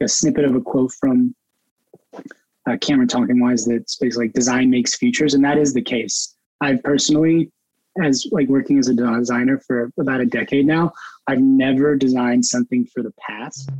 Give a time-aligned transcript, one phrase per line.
[0.00, 1.34] a snippet of a quote from
[2.68, 6.34] uh, Cameron Tonkinwise that's basically like design makes futures, and that is the case.
[6.60, 7.52] I've personally,
[8.02, 10.92] as like working as a designer for about a decade now,
[11.28, 13.70] I've never designed something for the past.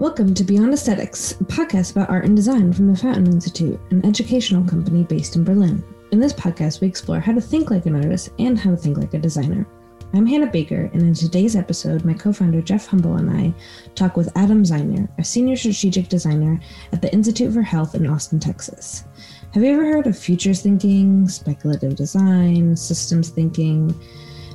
[0.00, 4.04] Welcome to Beyond Aesthetics, a podcast about art and design from the Fountain Institute, an
[4.04, 5.84] educational company based in Berlin.
[6.10, 8.96] In this podcast, we explore how to think like an artist and how to think
[8.96, 9.66] like a designer.
[10.14, 13.52] I'm Hannah Baker, and in today's episode, my co founder Jeff Humble and I
[13.94, 16.58] talk with Adam Zeiner, a senior strategic designer
[16.92, 19.04] at the Institute for Health in Austin, Texas.
[19.52, 23.94] Have you ever heard of futures thinking, speculative design, systems thinking,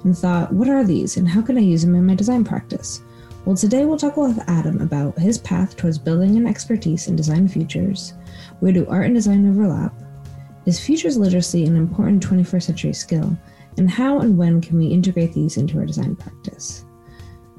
[0.03, 3.01] and thought, what are these and how can I use them in my design practice?
[3.45, 7.47] Well, today we'll talk with Adam about his path towards building an expertise in design
[7.47, 8.15] futures,
[8.59, 9.93] where do art and design overlap,
[10.65, 13.37] is futures literacy an important 21st century skill,
[13.77, 16.85] and how and when can we integrate these into our design practice?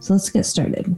[0.00, 0.94] So let's get started.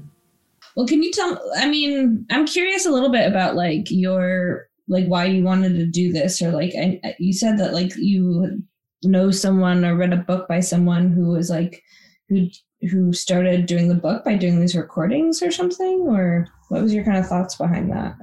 [0.76, 1.40] Well, can you tell?
[1.56, 5.86] I mean, I'm curious a little bit about like your like why you wanted to
[5.86, 8.62] do this, or like I, you said that like you
[9.02, 11.82] know someone or read a book by someone who was like
[12.28, 12.48] who
[12.90, 17.04] who started doing the book by doing these recordings or something, or what was your
[17.04, 18.16] kind of thoughts behind that?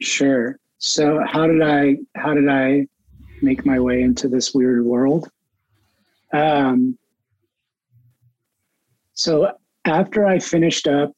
[0.00, 0.58] Sure.
[0.78, 2.86] So how did I how did I
[3.42, 5.30] make my way into this weird world?
[6.32, 6.98] Um,
[9.14, 9.52] so
[9.84, 11.12] after I finished up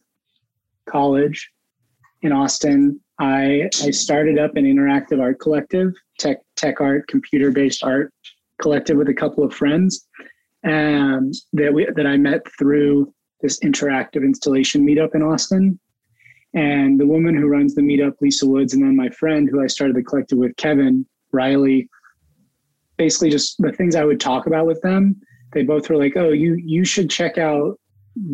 [0.89, 1.51] college
[2.23, 7.85] in Austin, I I started up an interactive art collective, tech tech art, computer based
[7.85, 8.13] art
[8.61, 10.09] collective with a couple of friends,
[10.65, 15.79] um, that we that I met through this interactive installation meetup in Austin.
[16.55, 19.67] And the woman who runs the meetup, Lisa Woods, and then my friend who I
[19.67, 21.89] started the collective with, Kevin Riley,
[23.03, 25.21] basically just the things I would talk about with them.
[25.53, 27.81] They both were like, "Oh, you you should check out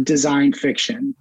[0.02, 1.14] design fiction,"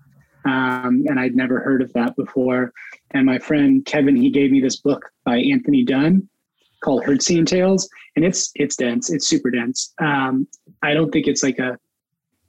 [0.43, 2.73] um, and I'd never heard of that before.
[3.11, 6.27] And my friend Kevin, he gave me this book by Anthony Dunne
[6.83, 9.09] called Hertzian Tales, and it's it's dense.
[9.09, 9.93] It's super dense.
[10.01, 10.45] Um,
[10.83, 11.79] I don't think it's like a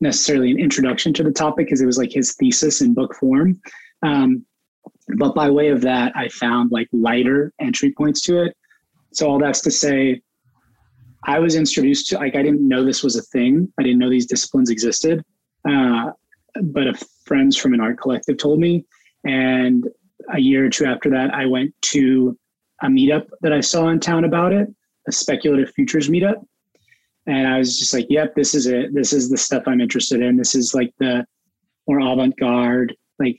[0.00, 3.60] necessarily an introduction to the topic because it was like his thesis in book form.
[4.02, 4.44] Um,
[5.16, 8.56] but by way of that, I found like lighter entry points to it.
[9.12, 10.22] So all that's to say,
[11.24, 13.72] I was introduced to like I didn't know this was a thing.
[13.78, 15.24] I didn't know these disciplines existed.
[15.68, 16.12] Uh,
[16.62, 18.84] but a friends from an art collective told me,
[19.24, 19.88] and
[20.32, 22.36] a year or two after that, I went to
[22.82, 24.68] a meetup that I saw in town about it,
[25.08, 26.44] a speculative futures meetup,
[27.26, 28.94] and I was just like, "Yep, this is it.
[28.94, 30.36] This is the stuff I'm interested in.
[30.36, 31.26] This is like the
[31.86, 33.36] more avant-garde, like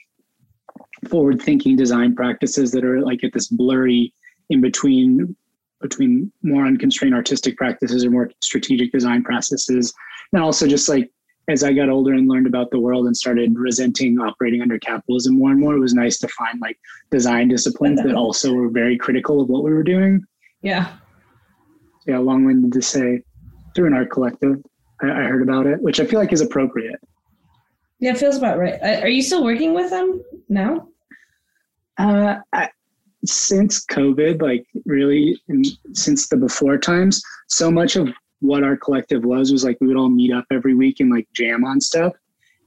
[1.08, 4.14] forward-thinking design practices that are like at this blurry
[4.50, 5.36] in between
[5.82, 9.94] between more unconstrained artistic practices or more strategic design processes.
[10.34, 11.10] And also just like
[11.50, 15.38] as I got older and learned about the world and started resenting operating under capitalism
[15.38, 16.78] more and more, it was nice to find like
[17.10, 20.24] design disciplines that also were very critical of what we were doing.
[20.62, 20.94] Yeah.
[22.06, 23.24] Yeah, long winded to say
[23.76, 24.58] through an art collective,
[25.02, 27.00] I, I, heard about it, which I feel like is appropriate.
[28.00, 28.80] Yeah, it feels about right.
[28.82, 30.88] Are you still working with them now?
[31.98, 32.70] Uh, I,
[33.26, 35.40] since COVID, like really,
[35.94, 38.10] since the before times, so much of
[38.40, 41.28] what our collective was was like we would all meet up every week and like
[41.34, 42.14] jam on stuff,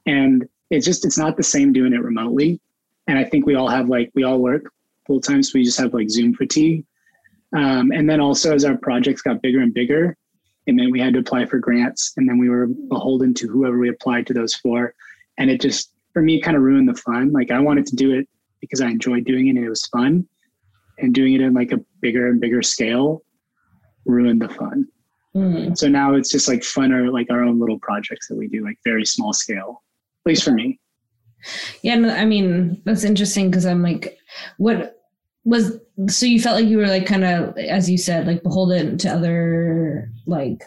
[0.07, 2.61] and it's just it's not the same doing it remotely.
[3.07, 4.71] And I think we all have like we all work
[5.07, 6.85] full time, so we just have like Zoom fatigue.
[7.55, 10.17] Um, and then also as our projects got bigger and bigger,
[10.67, 13.79] it meant we had to apply for grants, and then we were beholden to whoever
[13.79, 14.95] we applied to those for,
[15.39, 17.33] and it just for me kind of ruined the fun.
[17.33, 18.29] Like I wanted to do it
[18.61, 20.29] because I enjoyed doing it and it was fun
[21.03, 23.23] and doing it in like a bigger and bigger scale
[24.05, 24.87] ruined the fun.
[25.35, 25.77] Mm.
[25.77, 28.65] So now it's just like fun or like our own little projects that we do,
[28.65, 29.83] like very small scale,
[30.25, 30.79] at least for me.
[31.83, 34.19] Yeah, no, I mean that's interesting because I'm like,
[34.59, 34.97] what
[35.45, 38.97] was so you felt like you were like kind of as you said like beholden
[38.97, 40.63] to other like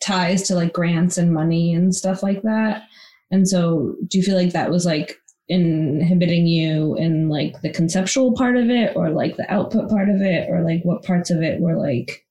[0.00, 2.84] ties to like grants and money and stuff like that.
[3.30, 5.17] And so do you feel like that was like
[5.48, 10.20] inhibiting you in like the conceptual part of it or like the output part of
[10.20, 12.26] it or like what parts of it were like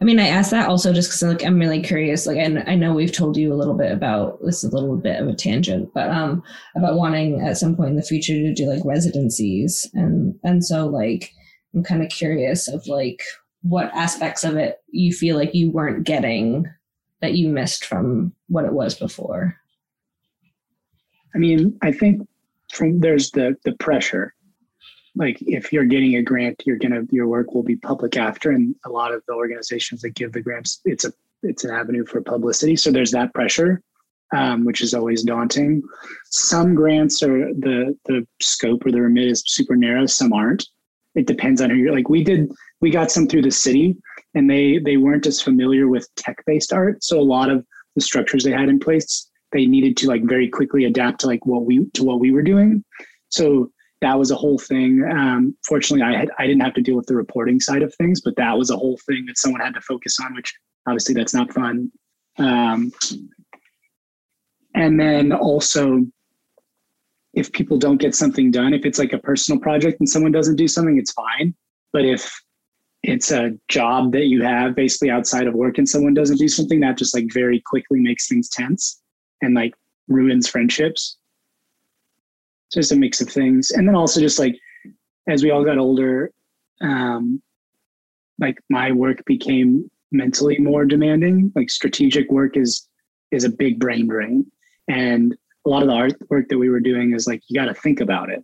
[0.00, 2.26] I mean, I asked that also just because like I'm really curious.
[2.26, 4.96] Like, and I know we've told you a little bit about this is a little
[4.96, 6.42] bit of a tangent, but um,
[6.76, 10.86] about wanting at some point in the future to do like residencies, and and so
[10.86, 11.32] like
[11.74, 13.22] I'm kind of curious of like
[13.62, 16.66] what aspects of it you feel like you weren't getting
[17.22, 19.56] that you missed from what it was before.
[21.34, 22.26] I mean, I think
[22.72, 24.34] from there's the the pressure.
[25.16, 28.74] Like if you're getting a grant, you're gonna your work will be public after, and
[28.84, 32.20] a lot of the organizations that give the grants, it's a it's an avenue for
[32.22, 32.76] publicity.
[32.76, 33.82] So there's that pressure.
[34.34, 35.82] um, which is always daunting.
[36.30, 40.06] Some grants are the the scope or the remit is super narrow.
[40.06, 40.66] Some aren't.
[41.14, 41.94] It depends on who you're.
[41.94, 42.50] Like we did,
[42.80, 43.96] we got some through the city,
[44.34, 47.64] and they they weren't as familiar with tech based art, so a lot of
[47.94, 51.46] the structures they had in place they needed to like very quickly adapt to like
[51.46, 52.84] what we to what we were doing.
[53.30, 53.70] So
[54.02, 55.02] that was a whole thing.
[55.10, 58.20] Um, fortunately, I had I didn't have to deal with the reporting side of things,
[58.20, 60.52] but that was a whole thing that someone had to focus on, which
[60.86, 61.90] obviously that's not fun.
[62.38, 62.92] Um,
[64.74, 66.04] and then also,
[67.32, 70.56] if people don't get something done, if it's like a personal project and someone doesn't
[70.56, 71.54] do something, it's fine.
[71.92, 72.30] But if
[73.04, 76.80] it's a job that you have basically outside of work and someone doesn't do something,
[76.80, 79.00] that just like very quickly makes things tense
[79.44, 79.74] and like
[80.08, 81.18] ruins friendships.
[82.68, 83.70] So it's a mix of things.
[83.70, 84.56] And then also just like
[85.28, 86.30] as we all got older,
[86.80, 87.42] um,
[88.38, 91.52] like my work became mentally more demanding.
[91.54, 92.88] Like strategic work is
[93.30, 94.46] is a big brain drain.
[94.88, 95.36] And
[95.66, 97.74] a lot of the art work that we were doing is like you got to
[97.74, 98.42] think about it.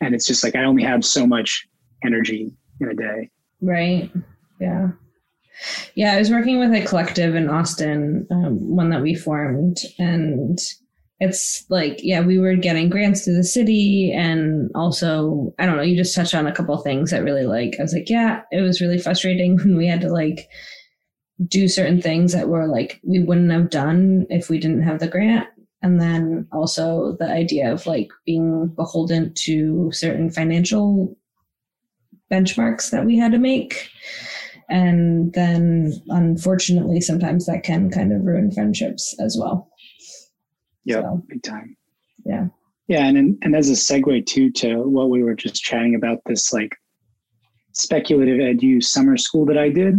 [0.00, 1.66] And it's just like I only have so much
[2.04, 3.30] energy in a day.
[3.60, 4.10] Right.
[4.60, 4.88] Yeah.
[5.94, 10.58] Yeah, I was working with a collective in Austin, um, one that we formed, and
[11.20, 15.82] it's like, yeah, we were getting grants to the city, and also, I don't know,
[15.82, 18.60] you just touched on a couple things that really like, I was like, yeah, it
[18.60, 20.48] was really frustrating when we had to like
[21.48, 25.08] do certain things that were like we wouldn't have done if we didn't have the
[25.08, 25.48] grant.
[25.82, 31.16] And then also the idea of like being beholden to certain financial
[32.30, 33.90] benchmarks that we had to make
[34.72, 39.68] and then unfortunately sometimes that can kind of ruin friendships as well.
[40.84, 41.76] Yeah so, big time.
[42.24, 42.46] yeah.
[42.88, 46.52] Yeah and and as a segue too to what we were just chatting about this
[46.52, 46.74] like
[47.74, 49.94] SpeculativeEdu summer school that i did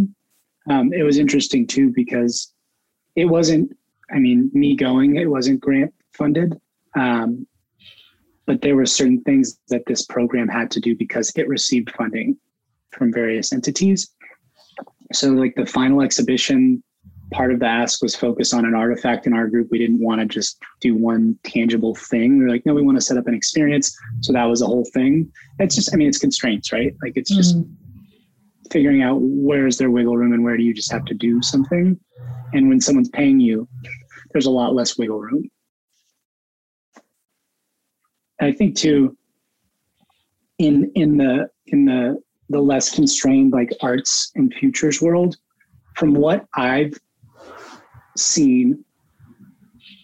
[0.70, 2.52] um, it was interesting too because
[3.16, 3.70] it wasn't
[4.12, 6.54] i mean me going it wasn't grant funded
[6.96, 7.46] um,
[8.46, 12.36] but there were certain things that this program had to do because it received funding
[12.90, 14.14] from various entities
[15.14, 16.82] so like the final exhibition
[17.30, 19.68] part of the ask was focused on an artifact in our group.
[19.70, 22.38] We didn't want to just do one tangible thing.
[22.38, 23.96] We are like no we want to set up an experience.
[24.20, 25.30] So that was the whole thing.
[25.58, 26.94] It's just i mean it's constraints right?
[27.02, 27.72] Like it's just mm-hmm.
[28.70, 31.42] figuring out where is there wiggle room and where do you just have to do
[31.42, 31.98] something.
[32.52, 33.68] And when someone's paying you
[34.32, 35.48] there's a lot less wiggle room.
[38.40, 39.16] I think too
[40.58, 42.20] in in the in the
[42.54, 45.36] the less constrained like arts and futures world.
[45.96, 46.94] From what i've
[48.16, 48.84] seen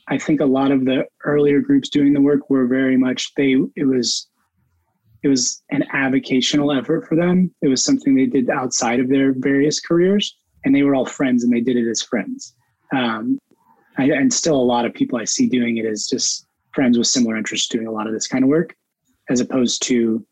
[0.09, 3.57] i think a lot of the earlier groups doing the work were very much they
[3.77, 4.29] it was
[5.23, 7.55] it was an avocational effort for them.
[7.61, 11.45] It was something they did outside of their various careers and they were all friends
[11.45, 12.55] and they did it as friends.
[12.95, 13.39] Um,
[13.99, 17.07] I, and still a lot of people i see doing it as just friends with
[17.07, 18.75] similar interests doing a lot of this kind of work
[19.29, 20.25] as opposed to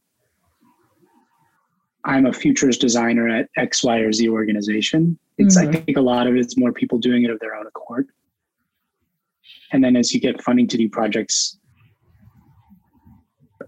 [2.05, 5.19] I'm a futures designer at X, Y, or Z organization.
[5.37, 5.69] It's mm-hmm.
[5.69, 8.09] I think a lot of it's more people doing it of their own accord.
[9.73, 11.59] And then as you get funding to do projects,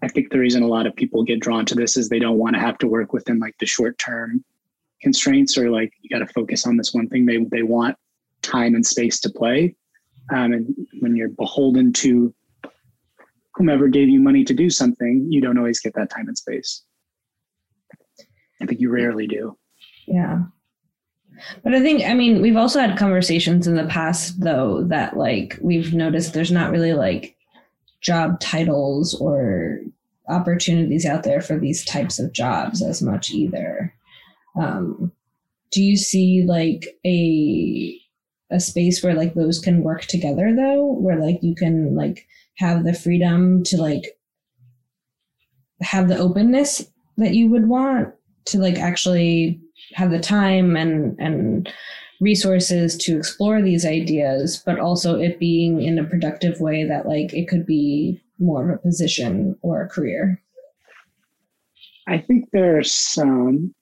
[0.03, 2.39] I think the reason a lot of people get drawn to this is they don't
[2.39, 4.45] want to have to work within like the short term
[5.03, 7.27] constraints or like you got to focus on this one thing.
[7.27, 7.97] They they want
[8.43, 9.75] time and space to play.
[10.33, 12.33] Um, and when you're beholden to
[13.55, 16.83] whomever gave you money to do something, you don't always get that time and space.
[18.61, 19.57] I think you rarely do.
[20.07, 20.43] Yeah.
[21.63, 25.59] But I think, I mean, we've also had conversations in the past, though, that like
[25.63, 27.37] we've noticed there's not really like
[28.01, 29.81] job titles or
[30.29, 33.95] opportunities out there for these types of jobs as much either.
[34.59, 35.13] Um,
[35.71, 37.97] do you see like a
[38.53, 42.27] a space where like those can work together though, where like you can like
[42.57, 44.19] have the freedom to like
[45.81, 46.85] have the openness
[47.17, 48.13] that you would want
[48.47, 49.61] to like actually
[49.95, 51.73] have the time and and
[52.21, 57.33] resources to explore these ideas but also it being in a productive way that like
[57.33, 60.43] it could be more of a position or a career.
[62.09, 63.75] I think there's some.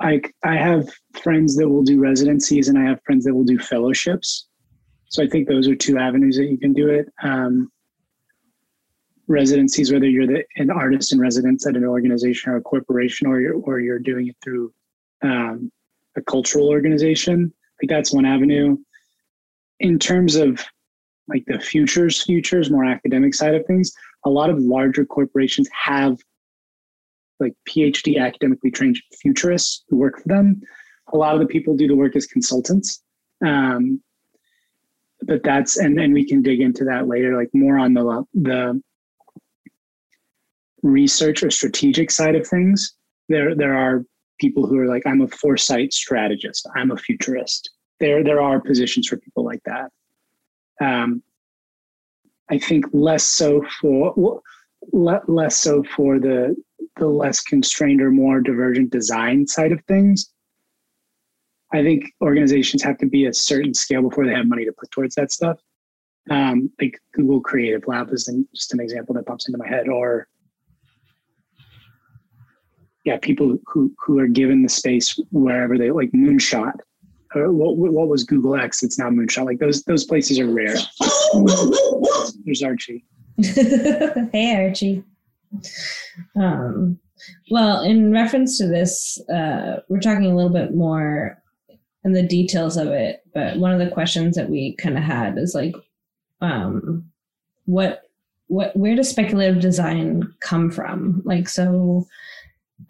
[0.00, 0.88] I i have
[1.22, 4.46] friends that will do residencies and i have friends that will do fellowships.
[5.08, 7.06] So i think those are two avenues that you can do it.
[7.22, 7.70] Um,
[9.28, 13.40] residencies, whether you're the, an artist in residence at an organization or a corporation, or
[13.40, 14.72] you're or you're doing it through
[15.22, 15.70] um,
[16.16, 17.52] a cultural organization.
[17.82, 18.76] Like that's one avenue.
[19.80, 20.64] In terms of
[21.28, 23.92] like the futures, futures, more academic side of things,
[24.24, 26.18] a lot of larger corporations have
[27.40, 30.60] like PhD academically trained futurists who work for them.
[31.12, 33.02] A lot of the people do the work as consultants.
[33.44, 34.00] Um,
[35.22, 38.80] but that's and and we can dig into that later, like more on the the
[40.86, 42.94] research or strategic side of things.
[43.28, 44.04] There there are
[44.40, 47.70] people who are like, I'm a foresight strategist, I'm a futurist.
[48.00, 49.90] There there are positions for people like that.
[50.80, 51.22] Um,
[52.50, 54.42] I think less so for
[54.92, 56.54] less so for the
[56.96, 60.32] the less constrained or more divergent design side of things.
[61.72, 64.90] I think organizations have to be a certain scale before they have money to put
[64.92, 65.58] towards that stuff.
[66.30, 70.28] Um, like Google Creative Lab is just an example that pops into my head, or
[73.06, 76.74] yeah, people who who are given the space wherever they like Moonshot.
[77.34, 78.82] Or what what was Google X?
[78.82, 79.46] It's now Moonshot.
[79.46, 80.76] Like those those places are rare.
[82.44, 83.04] There's Archie.
[83.42, 85.04] hey Archie.
[86.34, 86.98] Um,
[87.50, 91.40] well, in reference to this, uh, we're talking a little bit more
[92.04, 95.38] in the details of it, but one of the questions that we kind of had
[95.38, 95.74] is like,
[96.40, 97.04] um,
[97.64, 98.02] what,
[98.48, 101.22] what, where does speculative design come from?
[101.24, 102.06] Like, so,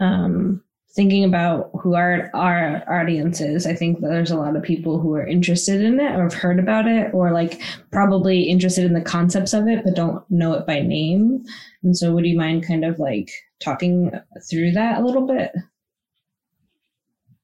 [0.01, 0.63] um,
[0.97, 4.99] thinking about who our our audience is, I think that there's a lot of people
[4.99, 7.61] who are interested in it or have heard about it or like
[7.93, 11.45] probably interested in the concepts of it but don't know it by name.
[11.83, 13.31] And so would you mind kind of like
[13.63, 14.11] talking
[14.51, 15.53] through that a little bit?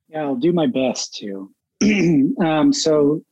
[0.08, 1.50] Yeah, I'll do my best to.
[2.44, 3.22] um, so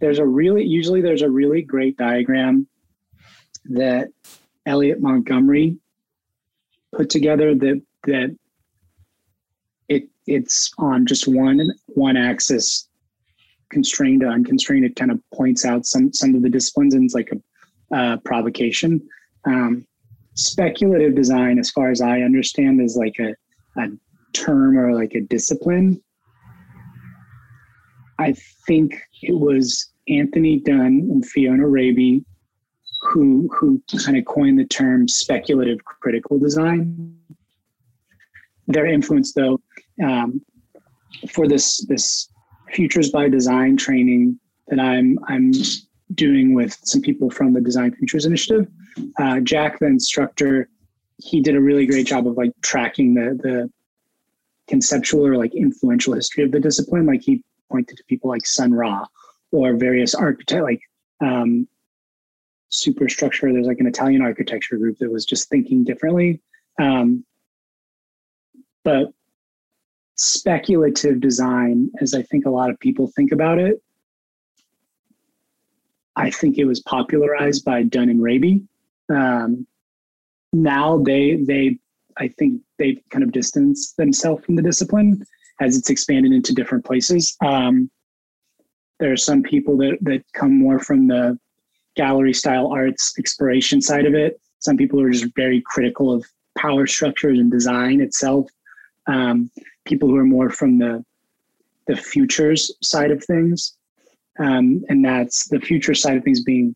[0.00, 2.66] there's a really usually there's a really great diagram
[3.66, 4.08] that
[4.66, 5.76] Elliott Montgomery
[6.94, 8.36] put together that that
[9.88, 12.88] it it's on just one one axis
[13.70, 17.14] constrained to unconstrained it kind of points out some some of the disciplines and it's
[17.14, 19.00] like a uh, provocation.
[19.44, 19.86] Um,
[20.34, 23.34] speculative design as far as i understand is like a,
[23.78, 23.88] a
[24.32, 26.02] term or like a discipline.
[28.18, 28.34] I
[28.66, 32.24] think it was Anthony Dunne and fiona raby
[33.02, 37.16] who who kind of coined the term speculative critical design
[38.66, 39.60] their influence though
[40.02, 40.40] um,
[41.28, 42.28] for this this
[42.72, 44.38] futures by design training
[44.68, 45.52] that I'm I'm
[46.14, 48.68] doing with some people from the Design Futures Initiative.
[49.18, 50.68] Uh, Jack, the instructor,
[51.18, 53.70] he did a really great job of like tracking the the
[54.68, 57.06] conceptual or like influential history of the discipline.
[57.06, 59.06] Like he pointed to people like Sun Ra
[59.50, 60.80] or various architect like
[61.20, 61.68] um,
[62.68, 63.52] superstructure.
[63.52, 66.40] There's like an Italian architecture group that was just thinking differently.
[66.80, 67.24] Um,
[68.84, 69.12] but
[70.16, 73.82] speculative design, as I think a lot of people think about it,
[76.16, 78.62] I think it was popularized by Dunne and Raby.
[79.08, 79.66] Um,
[80.52, 81.78] now they they
[82.18, 85.24] I think they've kind of distanced themselves from the discipline
[85.60, 87.36] as it's expanded into different places.
[87.44, 87.90] Um,
[89.00, 91.38] there are some people that that come more from the
[91.96, 94.40] gallery style arts exploration side of it.
[94.58, 96.24] Some people are just very critical of
[96.56, 98.50] power structures and design itself.
[99.06, 99.50] Um,
[99.84, 101.04] people who are more from the
[101.88, 103.76] the futures side of things,
[104.38, 106.74] um, and that's the future side of things being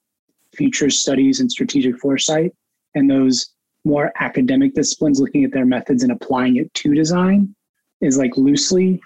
[0.55, 2.53] future studies and strategic foresight,
[2.95, 3.51] and those
[3.85, 7.55] more academic disciplines looking at their methods and applying it to design
[8.01, 9.01] is like loosely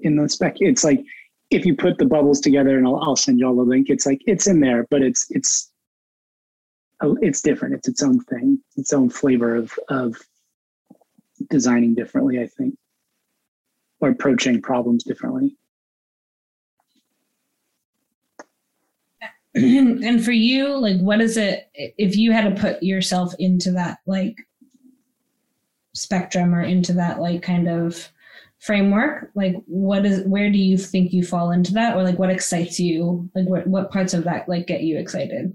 [0.00, 0.56] in the spec.
[0.58, 1.04] It's like
[1.50, 3.88] if you put the bubbles together, and I'll, I'll send you all the link.
[3.88, 5.70] It's like it's in there, but it's it's
[7.02, 7.74] it's different.
[7.74, 10.16] It's its own thing, its own flavor of of
[11.48, 12.40] designing differently.
[12.40, 12.74] I think
[14.00, 15.56] or approaching problems differently.
[19.54, 23.98] and for you, like, what is it if you had to put yourself into that
[24.06, 24.36] like
[25.92, 28.08] spectrum or into that like kind of
[28.58, 29.30] framework?
[29.34, 32.78] Like, what is where do you think you fall into that, or like what excites
[32.78, 33.28] you?
[33.34, 35.54] Like, what what parts of that like get you excited?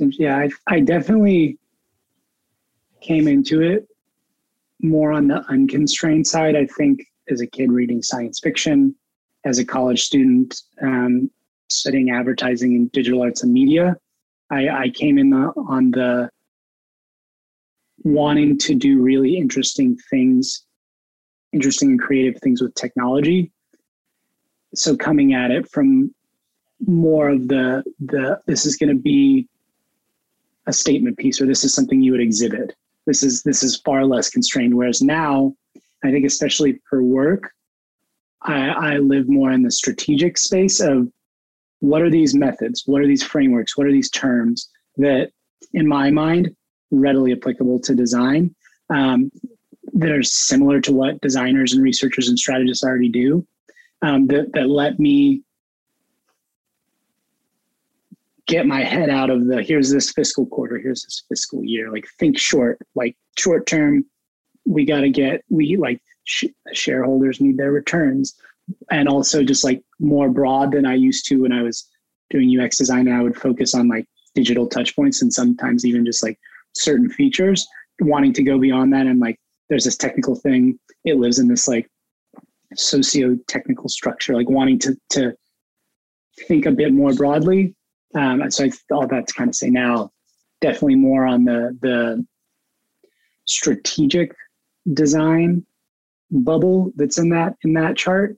[0.00, 1.58] Yeah, I, I definitely
[3.00, 3.87] came into it
[4.80, 6.56] more on the unconstrained side.
[6.56, 8.94] I think as a kid reading science fiction,
[9.44, 11.30] as a college student um,
[11.68, 13.96] studying advertising and digital arts and media,
[14.50, 16.30] I, I came in the, on the
[18.04, 20.64] wanting to do really interesting things,
[21.52, 23.52] interesting and creative things with technology.
[24.74, 26.14] So coming at it from
[26.86, 29.48] more of the the this is going to be
[30.66, 32.74] a statement piece or this is something you would exhibit
[33.08, 34.74] this is this is far less constrained.
[34.74, 35.54] Whereas now,
[36.04, 37.50] I think especially for work,
[38.42, 41.10] I, I live more in the strategic space of
[41.80, 45.30] what are these methods, what are these frameworks, what are these terms that,
[45.72, 46.54] in my mind,
[46.90, 48.54] readily applicable to design.
[48.90, 49.30] Um,
[49.94, 53.46] that are similar to what designers and researchers and strategists already do.
[54.02, 55.42] Um, that that let me
[58.48, 61.92] get my head out of the here's this fiscal quarter, here's this fiscal year.
[61.92, 64.04] Like think short, like short term.
[64.66, 68.34] We got to get we like sh- shareholders need their returns,
[68.90, 71.86] and also just like more broad than I used to when I was
[72.30, 73.08] doing UX design.
[73.08, 76.38] I would focus on like digital touch points and sometimes even just like
[76.74, 77.66] certain features.
[78.00, 79.38] Wanting to go beyond that and like
[79.68, 80.78] there's this technical thing.
[81.04, 81.90] It lives in this like
[82.76, 85.34] socio technical structure, like wanting to to
[86.46, 87.74] think a bit more broadly.
[88.14, 90.12] Um, so I all that to kind of say now,
[90.60, 92.26] definitely more on the the
[93.44, 94.34] strategic
[94.92, 95.64] design
[96.30, 98.36] bubble that's in that in that chart,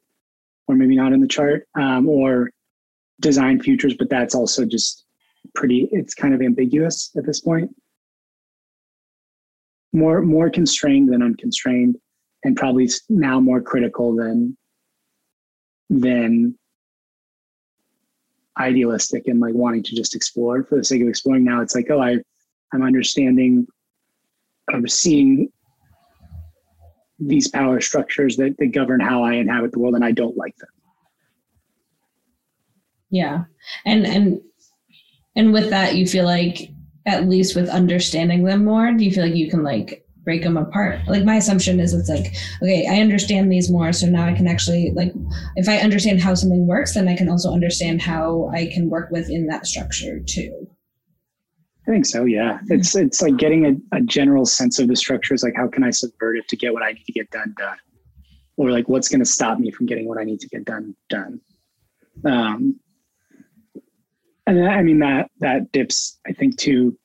[0.68, 2.50] or maybe not in the chart, um, or
[3.20, 5.04] design futures, but that's also just
[5.54, 5.88] pretty.
[5.92, 7.70] It's kind of ambiguous at this point.
[9.92, 11.96] More more constrained than unconstrained,
[12.44, 14.56] and probably now more critical than
[15.88, 16.56] than
[18.58, 21.44] idealistic and like wanting to just explore for the sake of exploring.
[21.44, 22.18] Now it's like, oh, I,
[22.72, 23.66] I'm understanding,
[24.72, 25.50] I'm seeing
[27.18, 30.56] these power structures that, that govern how I inhabit the world, and I don't like
[30.56, 30.68] them.
[33.10, 33.44] Yeah,
[33.84, 34.40] and and
[35.36, 36.70] and with that, you feel like
[37.06, 40.56] at least with understanding them more, do you feel like you can like break them
[40.56, 41.00] apart.
[41.06, 43.92] Like my assumption is it's like, okay, I understand these more.
[43.92, 45.12] So now I can actually like,
[45.56, 49.10] if I understand how something works, then I can also understand how I can work
[49.10, 50.68] within that structure too.
[51.88, 52.24] I think so.
[52.24, 52.58] Yeah.
[52.68, 55.82] It's, it's like getting a, a general sense of the structure is like, how can
[55.82, 57.78] I subvert it to get what I need to get done, done?
[58.56, 60.94] Or like, what's going to stop me from getting what I need to get done,
[61.08, 61.40] done?
[62.26, 62.78] Um,
[64.46, 66.96] and I mean, that, that dips, I think, to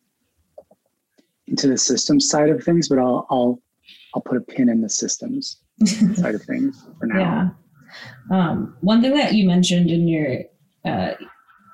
[1.48, 3.62] into the systems side of things, but I'll I'll
[4.14, 5.62] I'll put a pin in the systems
[6.16, 7.20] side of things for now.
[7.20, 7.50] Yeah.
[8.32, 10.40] Um, one thing that you mentioned in your
[10.86, 11.14] uh,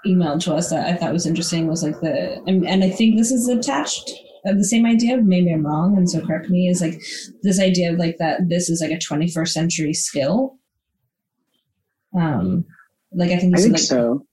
[0.05, 3.15] email to us that I thought was interesting was like the and, and I think
[3.15, 4.11] this is attached
[4.45, 5.17] of the same idea.
[5.17, 6.67] Maybe I'm wrong, and so correct me.
[6.67, 6.99] Is like
[7.43, 10.57] this idea of like that this is like a 21st century skill.
[12.17, 12.65] Um,
[13.13, 14.25] like I think I think like, so.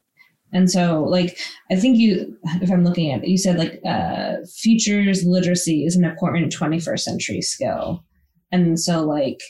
[0.52, 1.38] And so, like,
[1.70, 5.94] I think you, if I'm looking at it, you said like uh, futures literacy is
[5.96, 8.04] an important 21st century skill.
[8.50, 9.40] And so, like,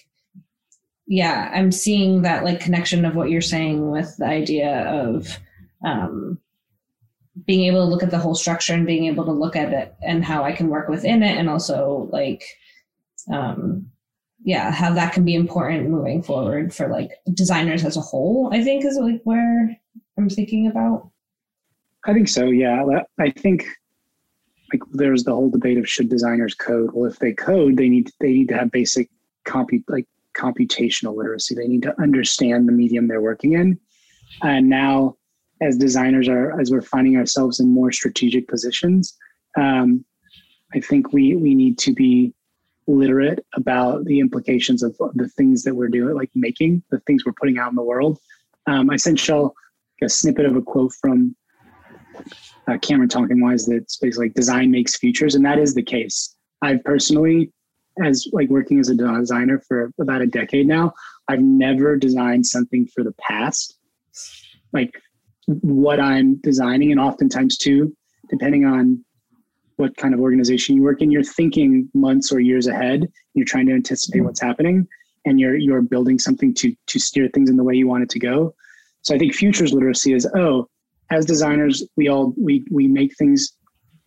[1.06, 5.38] yeah, I'm seeing that like connection of what you're saying with the idea of
[5.84, 6.38] um,
[7.46, 9.94] being able to look at the whole structure and being able to look at it
[10.02, 12.44] and how I can work within it, and also like,
[13.32, 13.90] um,
[14.44, 18.50] yeah, how that can be important moving forward for like designers as a whole.
[18.52, 19.78] I think is like where
[20.18, 21.10] I'm thinking about?
[22.06, 22.46] I think so.
[22.46, 22.84] Yeah,
[23.18, 23.66] I think
[24.72, 26.90] like there's the whole debate of should designers code.
[26.92, 29.08] Well, if they code, they need they need to have basic
[29.46, 31.54] compu like computational literacy.
[31.54, 33.78] They need to understand the medium they're working in.
[34.42, 35.16] And now,
[35.60, 39.16] as designers are as we're finding ourselves in more strategic positions,
[39.56, 40.04] um,
[40.74, 42.34] I think we we need to be
[42.86, 47.32] literate about the implications of the things that we're doing, like making the things we're
[47.32, 48.18] putting out in the world.
[48.66, 49.54] Um, I Shell
[50.02, 51.36] a snippet of a quote from
[52.68, 56.34] uh, Cameron Tonkinwise that's basically like design makes futures, and that is the case.
[56.62, 57.52] I've personally,
[58.04, 60.92] as like working as a designer for about a decade now,
[61.28, 63.78] I've never designed something for the past.
[64.72, 64.92] Like
[65.46, 67.96] what I'm designing, and oftentimes too,
[68.28, 69.04] depending on
[69.76, 73.06] what kind of organization you work in, you're thinking months or years ahead.
[73.34, 74.86] You're trying to anticipate what's happening,
[75.24, 78.10] and you're you're building something to to steer things in the way you want it
[78.10, 78.54] to go.
[79.02, 80.68] So I think futures literacy is oh,
[81.10, 83.56] as designers, we all we we make things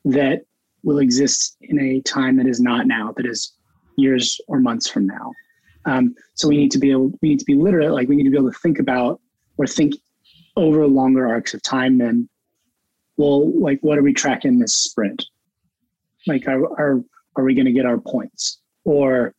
[0.05, 0.41] that
[0.83, 3.53] will exist in a time that is not now, that is
[3.97, 5.33] years or months from now.
[5.85, 8.23] Um, so we need to be able we need to be literate, like we need
[8.23, 9.19] to be able to think about
[9.57, 9.95] or think
[10.55, 12.29] over longer arcs of time than
[13.17, 15.25] well, like what are we tracking this sprint?
[16.27, 17.01] Like are are
[17.35, 18.59] are we gonna get our points?
[18.83, 19.33] Or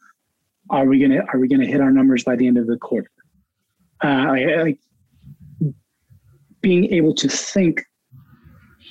[0.71, 3.11] are we gonna are we gonna hit our numbers by the end of the quarter?
[4.03, 4.81] Uh, like
[6.63, 7.83] being able to think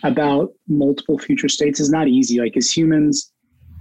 [0.04, 2.40] about multiple future states is not easy.
[2.40, 3.32] Like as humans,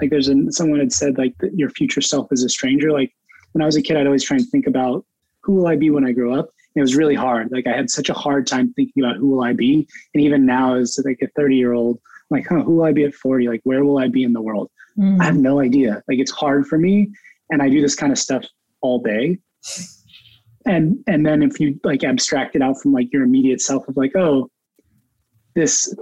[0.01, 2.93] like there's a, someone had said like your future self is a stranger.
[2.93, 3.13] Like
[3.53, 5.05] when I was a kid, I'd always try and think about
[5.43, 6.51] who will I be when I grow up.
[6.75, 7.51] And it was really hard.
[7.51, 9.89] Like I had such a hard time thinking about who will I be.
[10.15, 11.99] And even now as like a 30 year old,
[12.31, 13.49] like, huh, who will I be at 40?
[13.49, 14.71] Like, where will I be in the world?
[14.97, 15.21] Mm.
[15.21, 16.03] I have no idea.
[16.07, 17.11] Like it's hard for me.
[17.51, 18.45] And I do this kind of stuff
[18.83, 19.39] all day
[20.67, 23.97] and and then if you like abstract it out from like your immediate self of
[23.97, 24.49] like oh
[25.55, 25.95] this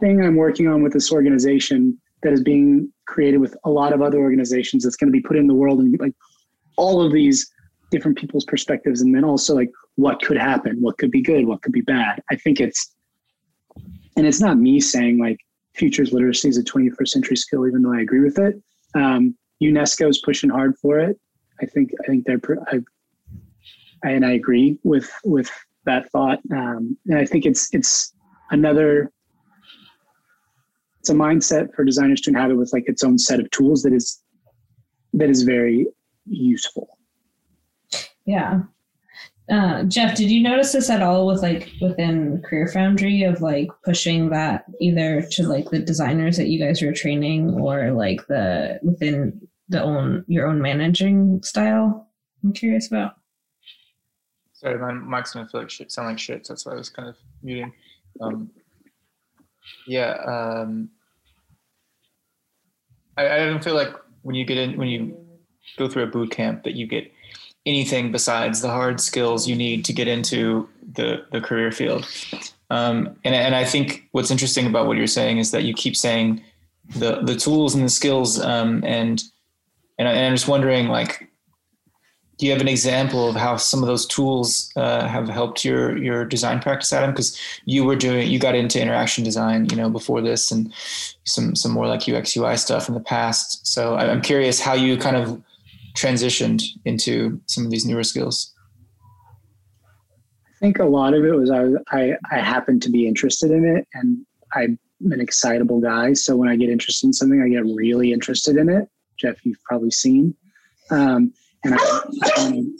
[0.00, 4.00] thing i'm working on with this organization that is being created with a lot of
[4.00, 6.14] other organizations that's going to be put in the world and like
[6.76, 7.50] all of these
[7.90, 11.62] different people's perspectives and then also like what could happen what could be good what
[11.62, 12.94] could be bad i think it's
[14.16, 15.38] and it's not me saying like
[15.74, 18.60] futures literacy is a 21st century skill, even though I agree with it.
[18.94, 21.18] Um, UNESCO is pushing hard for it.
[21.60, 22.40] I think I think they're
[22.72, 22.80] I,
[24.04, 25.50] and I agree with with
[25.86, 26.40] that thought.
[26.52, 28.12] Um, and I think it's it's
[28.50, 29.10] another
[31.00, 33.92] it's a mindset for designers to inhabit with like its own set of tools that
[33.92, 34.22] is
[35.12, 35.86] that is very
[36.26, 36.98] useful.
[38.26, 38.62] Yeah.
[39.50, 44.30] Uh, Jeff, did you notice this at all with like within CareerFoundry of like pushing
[44.30, 49.46] that either to like the designers that you guys were training or like the within
[49.68, 52.08] the own your own managing style?
[52.42, 53.16] I'm curious about.
[54.64, 56.48] Sorry, my mic's gonna feel like shit, sound like shit.
[56.48, 57.70] That's why I was kind of muting.
[58.22, 58.50] Um,
[59.86, 60.88] yeah, um,
[63.18, 65.18] I, I don't feel like when you get in when you
[65.76, 67.12] go through a boot camp that you get
[67.66, 72.08] anything besides the hard skills you need to get into the the career field.
[72.70, 75.94] Um, and and I think what's interesting about what you're saying is that you keep
[75.94, 76.42] saying
[76.96, 79.22] the the tools and the skills um, and
[79.98, 81.28] and, I, and I'm just wondering like
[82.36, 85.96] do you have an example of how some of those tools uh, have helped your
[85.96, 87.10] your design practice adam?
[87.10, 90.72] Because you were doing you got into interaction design you know before this and
[91.24, 93.66] some some more like ux ui stuff in the past.
[93.66, 95.40] So i'm curious how you kind of
[95.94, 98.52] transitioned into some of these newer skills.
[100.48, 101.66] I think a lot of it was i
[101.96, 104.78] i, I happened to be interested in it and i'm
[105.12, 106.14] an excitable guy.
[106.14, 108.88] So when i get interested in something i get really interested in it.
[109.16, 110.34] Jeff you've probably seen.
[110.90, 111.32] Um,
[111.64, 112.00] and I,
[112.36, 112.76] I'm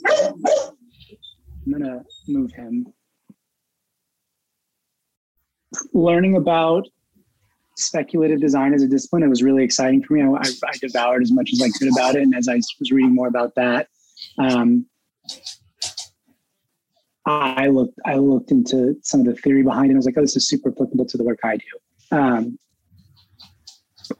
[1.71, 2.85] gonna move him.
[5.93, 6.87] Learning about
[7.77, 10.21] speculative design as a discipline, it was really exciting for me.
[10.21, 12.91] I, I, I devoured as much as I could about it, and as I was
[12.91, 13.87] reading more about that,
[14.37, 14.85] um,
[17.25, 19.95] I looked I looked into some of the theory behind it.
[19.95, 22.15] I was like, oh, this is super applicable to the work I do.
[22.17, 22.59] Um,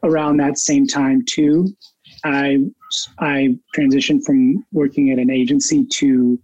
[0.04, 1.68] around that same time, too,
[2.26, 2.58] I
[3.20, 6.40] I transitioned from working at an agency to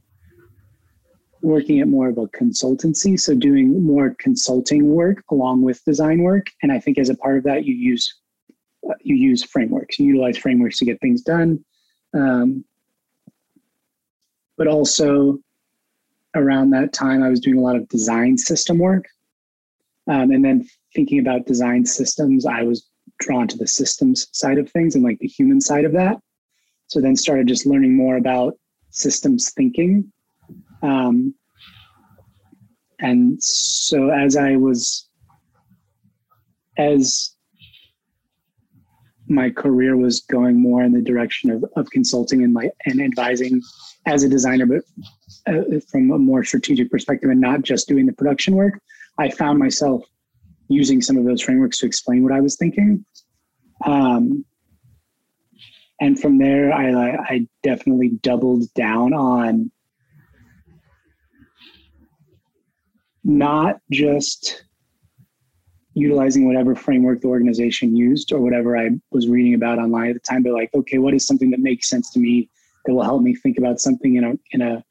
[1.42, 6.48] working at more of a consultancy, so doing more consulting work along with design work.
[6.62, 8.14] And I think as a part of that, you use
[8.88, 11.66] uh, you use frameworks, you utilize frameworks to get things done.
[12.14, 12.64] Um,
[14.58, 15.40] but also
[16.36, 19.06] around that time, I was doing a lot of design system work.
[20.08, 22.91] Um, and then thinking about design systems, I was
[23.22, 26.18] drawn to the systems side of things and like the human side of that.
[26.88, 28.58] So then started just learning more about
[28.90, 30.12] systems thinking.
[30.82, 31.34] Um,
[33.00, 35.08] and so as I was,
[36.78, 37.36] as
[39.28, 43.62] my career was going more in the direction of, of consulting and my and advising
[44.06, 44.84] as a designer, but
[45.48, 48.80] uh, from a more strategic perspective and not just doing the production work,
[49.18, 50.04] I found myself
[50.72, 53.06] using some of those frameworks to explain what I was thinking.
[53.86, 54.46] Um,
[56.00, 59.72] and from there, I, I definitely doubled down on
[63.24, 64.64] not just
[65.94, 70.20] utilizing whatever framework the organization used or whatever I was reading about online at the
[70.22, 72.50] time, but like, okay, what is something that makes sense to me
[72.86, 74.84] that will help me think about something in a in a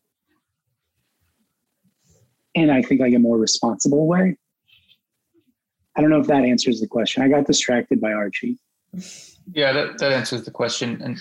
[2.55, 4.37] and I think like a more responsible way.
[5.97, 7.23] I don't know if that answers the question.
[7.23, 8.59] I got distracted by Archie.
[9.53, 11.19] Yeah, that, that answers the question, and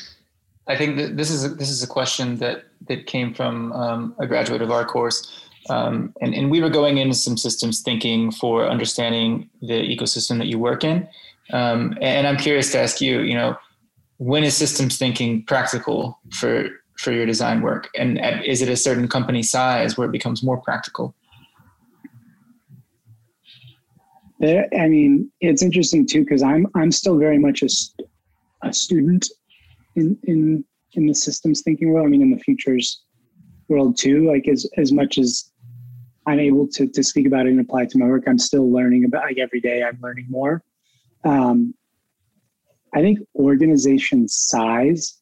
[0.68, 4.16] I think that this is a, this is a question that that came from um,
[4.20, 8.32] a graduate of our course, um, and and we were going into some systems thinking
[8.32, 11.08] for understanding the ecosystem that you work in,
[11.52, 13.58] um, and I'm curious to ask you, you know,
[14.18, 19.08] when is systems thinking practical for for your design work, and is it a certain
[19.08, 21.16] company size where it becomes more practical?
[21.16, 21.20] There,
[24.42, 27.70] I mean, it's interesting too because I'm I'm still very much a,
[28.64, 29.28] a student
[29.96, 32.08] in in in the systems thinking world.
[32.08, 33.04] I mean, in the futures
[33.68, 34.26] world too.
[34.28, 35.52] Like as as much as
[36.26, 38.72] I'm able to to speak about it and apply it to my work, I'm still
[38.72, 39.24] learning about.
[39.24, 40.64] Like every day, I'm learning more.
[41.26, 41.74] Um,
[42.94, 45.20] I think organization size,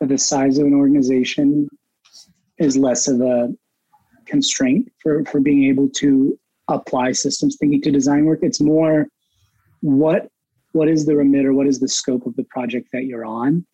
[0.00, 1.68] the size of an organization,
[2.58, 3.54] is less of a
[4.26, 8.40] constraint for for being able to apply systems thinking to design work.
[8.42, 9.06] It's more
[9.80, 10.28] what
[10.72, 13.64] what is the remit or what is the scope of the project that you're on,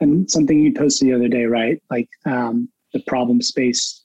[0.00, 1.82] and something you posted the other day, right?
[1.90, 4.04] Like um, the problem space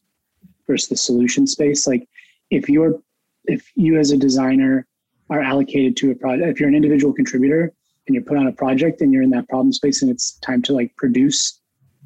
[0.66, 1.88] versus the solution space.
[1.88, 2.08] Like
[2.50, 3.00] if you're
[3.46, 4.86] if you as a designer
[5.30, 7.74] are allocated to a project, if you're an individual contributor
[8.08, 10.62] and you're put on a project and you're in that problem space and it's time
[10.62, 11.60] to like produce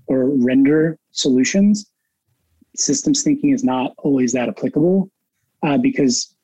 [0.08, 1.91] or render solutions,
[2.76, 5.10] systems thinking is not always that applicable.
[5.64, 6.36] uh, because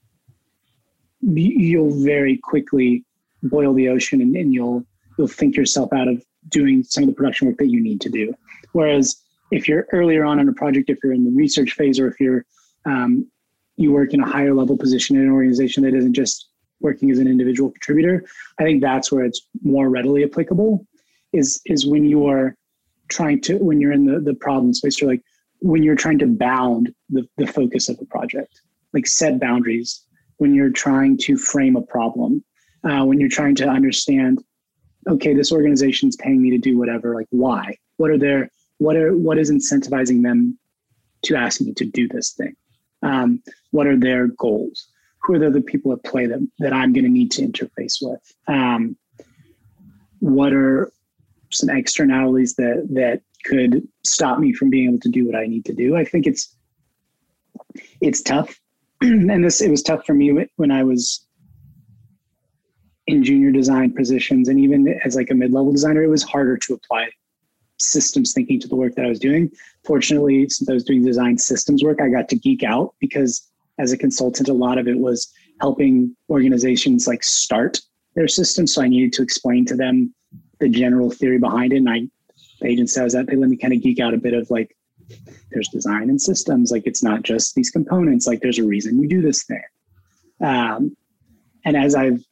[1.22, 3.04] you'll very quickly
[3.44, 4.84] boil the ocean and, and you'll
[5.18, 8.10] you'll think yourself out of doing some of the production work that you need to
[8.10, 8.34] do.
[8.74, 9.18] Whereas
[9.52, 12.20] if you're earlier on in a project, if you're in the research phase, or if
[12.20, 12.46] you're
[12.86, 13.30] um,
[13.78, 17.20] you work in a higher level position in an organization that isn't just working as
[17.20, 18.24] an individual contributor,
[18.60, 20.86] I think that's where it's more readily applicable.
[21.34, 22.56] Is is when you are
[23.10, 25.24] trying to when you're in the the problem space, you're like
[25.60, 28.62] when you're trying to bound the, the focus of a project,
[28.93, 30.04] like set boundaries.
[30.38, 32.43] When you're trying to frame a problem,
[32.84, 34.43] uh, when you're trying to understand,
[35.10, 37.15] okay, this organization is paying me to do whatever.
[37.15, 37.76] Like, why?
[37.98, 40.58] What are their what are what is incentivizing them
[41.24, 42.56] to ask me to do this thing?
[43.02, 43.41] Um,
[43.72, 44.88] what are their goals?
[45.24, 47.98] Who are the other people at play that, that I'm going to need to interface
[48.02, 48.22] with?
[48.48, 48.96] Um,
[50.20, 50.91] what are
[51.50, 55.66] some externalities that that could stop me from being able to do what I need
[55.66, 55.96] to do?
[55.96, 56.56] I think it's
[58.02, 58.60] it's tough,
[59.02, 61.26] and this it was tough for me when I was
[63.08, 66.58] in junior design positions, and even as like a mid level designer, it was harder
[66.58, 67.10] to apply
[67.80, 69.50] systems thinking to the work that I was doing.
[69.86, 73.48] Fortunately, since I was doing design systems work, I got to geek out because
[73.80, 75.32] as a consultant, a lot of it was
[75.62, 77.80] helping organizations like start
[78.16, 78.74] their systems.
[78.74, 80.14] So I needed to explain to them
[80.60, 81.78] the general theory behind it.
[81.78, 82.08] And I,
[82.60, 84.76] the agent says that they let me kind of geek out a bit of like,
[85.52, 86.72] there's design and systems.
[86.72, 88.28] Like it's not just these components.
[88.28, 89.63] Like there's a reason you do this thing.
[90.41, 90.98] Um,
[91.63, 92.24] and as I've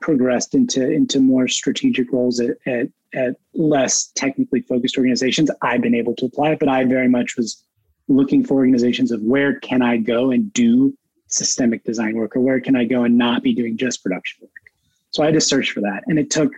[0.00, 5.94] progressed into into more strategic roles at, at, at less technically focused organizations, I've been
[5.94, 6.58] able to apply it.
[6.58, 7.64] But I very much was
[8.08, 10.96] looking for organizations of where can I go and do
[11.28, 14.50] systemic design work, or where can I go and not be doing just production work.
[15.10, 16.52] So I had to search for that, and it took.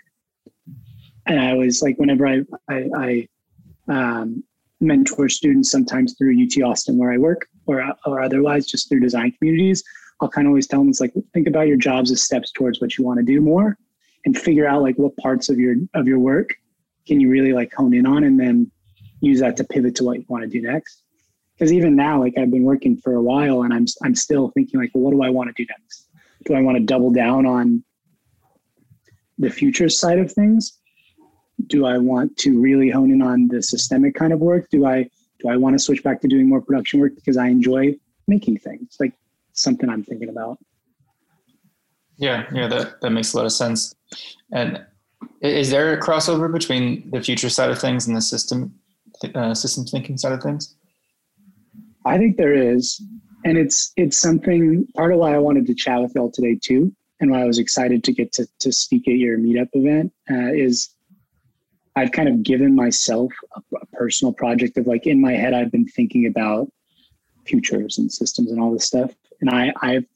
[1.27, 3.29] And I was like, whenever I I, I
[3.89, 4.45] um,
[4.81, 9.33] mentor students, sometimes through UT Austin where I work, or or otherwise just through design
[9.33, 9.83] communities.
[10.21, 12.81] I'll kind of always tell them it's like think about your jobs as steps towards
[12.81, 13.77] what you want to do more
[14.25, 16.55] and figure out like what parts of your of your work
[17.07, 18.71] can you really like hone in on and then
[19.21, 21.03] use that to pivot to what you want to do next
[21.57, 24.81] because even now like i've been working for a while and i'm i'm still thinking
[24.81, 26.09] like well what do i want to do next
[26.45, 27.83] do i want to double down on
[29.39, 30.79] the future side of things
[31.68, 35.09] do i want to really hone in on the systemic kind of work do i
[35.40, 37.94] do i want to switch back to doing more production work because i enjoy
[38.27, 39.12] making things like
[39.53, 40.59] something I'm thinking about.
[42.16, 43.94] Yeah, yeah, that, that makes a lot of sense.
[44.53, 44.85] And
[45.40, 48.74] is there a crossover between the future side of things and the system
[49.35, 50.77] uh, systems thinking side of things?
[52.05, 53.03] I think there is,
[53.44, 54.87] and it's it's something.
[54.94, 57.59] Part of why I wanted to chat with y'all today too, and why I was
[57.59, 60.90] excited to get to to speak at your meetup event uh, is
[61.97, 65.71] I've kind of given myself a, a personal project of like in my head I've
[65.71, 66.71] been thinking about
[67.45, 70.07] futures and systems and all this stuff and I, I've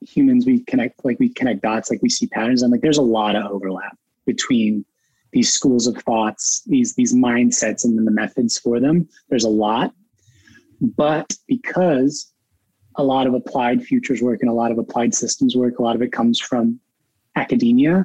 [0.00, 2.62] humans we connect like we connect dots, like we see patterns.
[2.62, 4.84] I'm like, there's a lot of overlap between
[5.32, 9.08] these schools of thoughts, these these mindsets, and then the methods for them.
[9.28, 9.92] There's a lot,
[10.80, 12.32] but because
[12.96, 15.96] a lot of applied futures work and a lot of applied systems work, a lot
[15.96, 16.78] of it comes from
[17.34, 18.04] academia.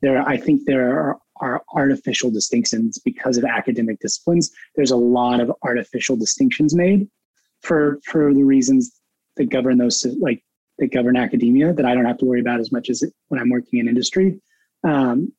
[0.00, 4.50] There, I think there are, are artificial distinctions because of academic disciplines.
[4.76, 7.08] There's a lot of artificial distinctions made
[7.62, 9.00] for for the reasons
[9.36, 10.42] that govern those like
[10.78, 13.50] that govern academia that I don't have to worry about as much as when I'm
[13.50, 14.40] working in industry.
[14.84, 15.32] Um,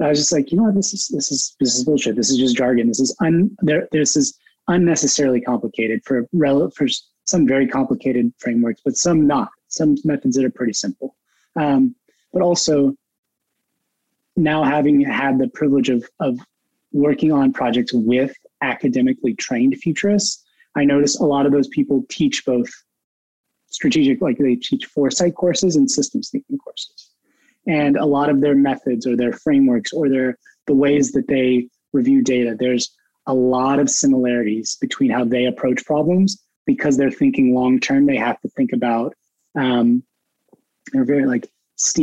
[0.00, 2.16] I was just like, you know what, this is this is this is bullshit.
[2.16, 2.88] This is just jargon.
[2.88, 3.88] This is un there.
[3.92, 4.38] This is
[4.68, 6.86] unnecessarily complicated for rel- for
[7.24, 9.50] some very complicated frameworks, but some not.
[9.68, 11.14] Some methods that are pretty simple.
[11.56, 11.94] Um,
[12.32, 12.94] but also
[14.38, 16.38] now having had the privilege of of
[16.92, 22.44] working on projects with academically trained futurists, I notice a lot of those people teach
[22.46, 22.70] both
[23.66, 27.10] strategic, like they teach foresight courses and systems thinking courses.
[27.66, 31.68] And a lot of their methods or their frameworks or their the ways that they
[31.92, 32.90] review data, there's
[33.26, 38.06] a lot of similarities between how they approach problems because they're thinking long term.
[38.06, 39.14] They have to think about
[39.54, 40.02] um,
[40.92, 41.50] they're very like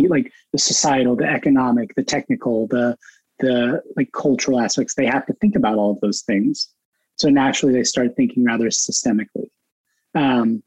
[0.08, 2.98] like the societal, the economic, the technical, the
[3.40, 4.96] the like cultural aspects.
[4.96, 6.70] They have to think about all of those things.
[7.18, 9.50] So naturally, they start thinking rather systemically.
[10.14, 10.64] Um,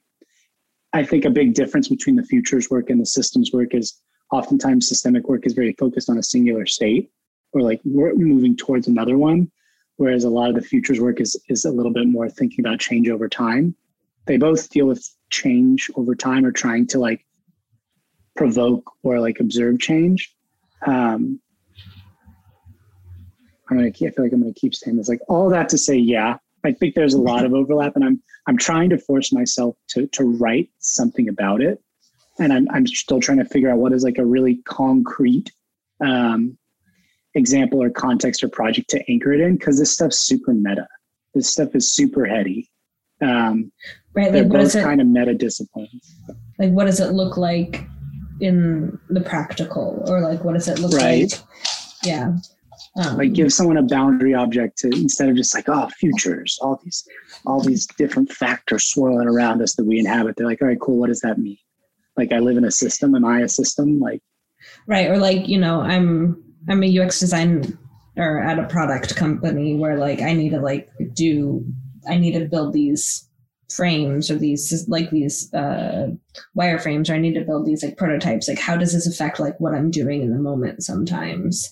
[0.93, 4.01] I think a big difference between the futures work and the systems work is
[4.33, 7.11] oftentimes systemic work is very focused on a singular state
[7.53, 9.51] or like we're moving towards another one,
[9.97, 12.81] whereas a lot of the futures work is is a little bit more thinking about
[12.81, 13.75] change over time.
[14.27, 17.25] They both deal with change over time or trying to like
[18.39, 20.33] provoke or like observe change.
[20.87, 21.41] Um,
[23.69, 23.89] I'm gonna.
[23.89, 25.09] I feel like I'm gonna keep saying this.
[25.09, 28.23] Like all that to say, yeah, I think there's a lot of overlap, and I'm
[28.47, 31.83] I'm trying to force myself to to write something about it,
[32.39, 35.51] and I'm I'm still trying to figure out what is like a really concrete
[36.01, 36.57] um,
[37.35, 40.87] example or context or project to anchor it in because this stuff's super meta.
[41.35, 42.71] This stuff is super heady.
[43.21, 43.73] Um,
[44.15, 45.89] right, they're what both kind of meta discipline.
[46.59, 46.71] like?
[46.71, 47.85] What does it look like
[48.41, 51.31] in the practical, or like what does it look Right.
[51.33, 51.41] like?
[52.05, 52.33] Yeah,
[52.97, 56.81] um, Like give someone a boundary object to instead of just like oh futures, all
[56.85, 57.07] these
[57.47, 60.37] all these different factors swirling around us that we inhabit.
[60.37, 60.99] They're like, all right, cool.
[60.99, 61.59] What does that mean?
[62.17, 63.15] Like I live in a system.
[63.15, 63.99] Am I a system?
[64.01, 64.23] Like
[64.89, 67.79] right or like you know i'm i'm a ux design
[68.17, 71.65] or at a product company where like i need to like do
[72.09, 73.28] i need to build these
[73.71, 76.09] frames or these like these uh
[76.57, 79.59] wireframes or i need to build these like prototypes like how does this affect like
[79.61, 81.71] what i'm doing in the moment sometimes?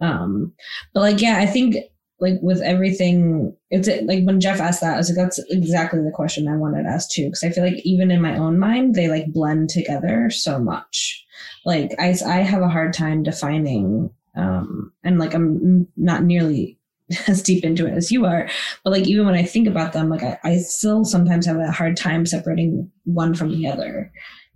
[0.00, 0.52] Um
[0.94, 1.76] but like yeah i think
[2.20, 6.10] like with everything it's like when jeff asked that i was like that's exactly the
[6.10, 8.94] question i wanted to ask too because i feel like even in my own mind
[8.94, 11.24] they like blend together so much.
[11.64, 16.78] Like I, I have a hard time defining um and like i'm not nearly
[17.28, 18.48] as deep into it as you are.
[18.84, 21.70] But like even when i think about them like i, I still sometimes have a
[21.70, 24.12] hard time separating one from the other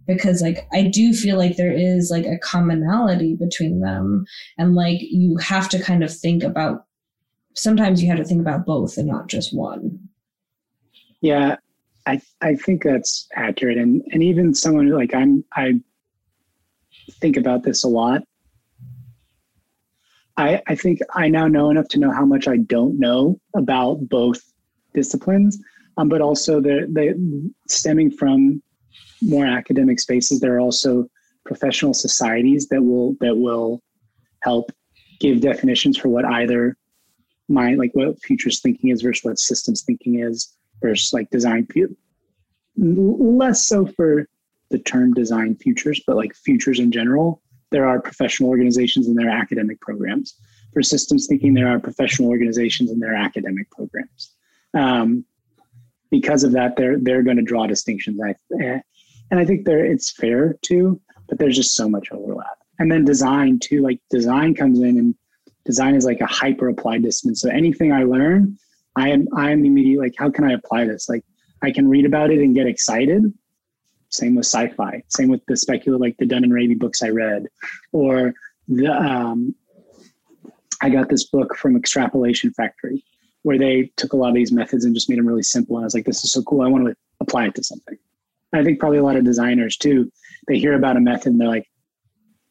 [0.07, 4.25] because like i do feel like there is like a commonality between them.
[4.59, 6.85] And like you have to kind of think about
[7.55, 9.99] sometimes you have to think about both and not just one.
[11.21, 11.57] Yeah,
[12.07, 15.75] I I think that's accurate, and and even someone like I'm I
[17.21, 18.23] think about this a lot.
[20.37, 24.09] I I think I now know enough to know how much I don't know about
[24.09, 24.41] both
[24.93, 25.59] disciplines,
[25.97, 28.63] um, but also the the stemming from
[29.23, 30.41] more academic spaces.
[30.41, 31.07] There are also
[31.45, 33.83] professional societies that will that will
[34.43, 34.71] help
[35.21, 36.77] give definitions for what either
[37.49, 41.67] mind like what futures thinking is versus what systems thinking is versus like design
[42.77, 44.29] less so for
[44.71, 47.43] the term design futures but like futures in general
[47.75, 50.35] there are professional organizations and there are academic programs.
[50.73, 54.33] For systems thinking there are professional organizations and there are academic programs.
[54.73, 55.25] Um,
[56.11, 58.35] because of that they're they're going to draw distinctions I,
[59.31, 62.59] and i think there it's fair too but there's just so much overlap.
[62.79, 65.15] And then design too like design comes in and
[65.65, 67.37] design is like a hyper applied discipline.
[67.37, 68.57] So anything i learn
[68.97, 71.09] i am i am immediately like how can i apply this?
[71.09, 71.25] Like
[71.63, 73.33] i can read about it and get excited
[74.15, 75.03] same with sci-fi.
[75.09, 77.47] Same with the speculative like the Dunne and raby books i read.
[77.93, 78.35] Or
[78.69, 79.55] the um
[80.83, 83.05] i got this book from extrapolation factory
[83.43, 85.77] where they took a lot of these methods and just made them really simple.
[85.77, 86.63] And i was like this is so cool.
[86.63, 87.99] I want to apply it to something.
[88.53, 90.11] I think probably a lot of designers too
[90.47, 91.69] they hear about a method and they're like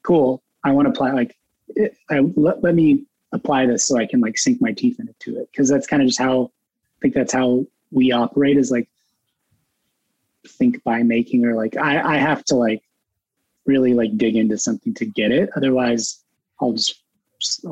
[0.02, 1.38] cool i want to apply like
[1.76, 5.40] it, I, let, let me apply this so I can like sink my teeth into
[5.40, 5.50] it.
[5.56, 8.88] Cause that's kind of just how I think that's how we operate is like
[10.48, 12.82] think by making or like I, I have to like
[13.66, 15.50] really like dig into something to get it.
[15.56, 16.24] Otherwise
[16.62, 17.02] I'll just,
[17.40, 17.66] just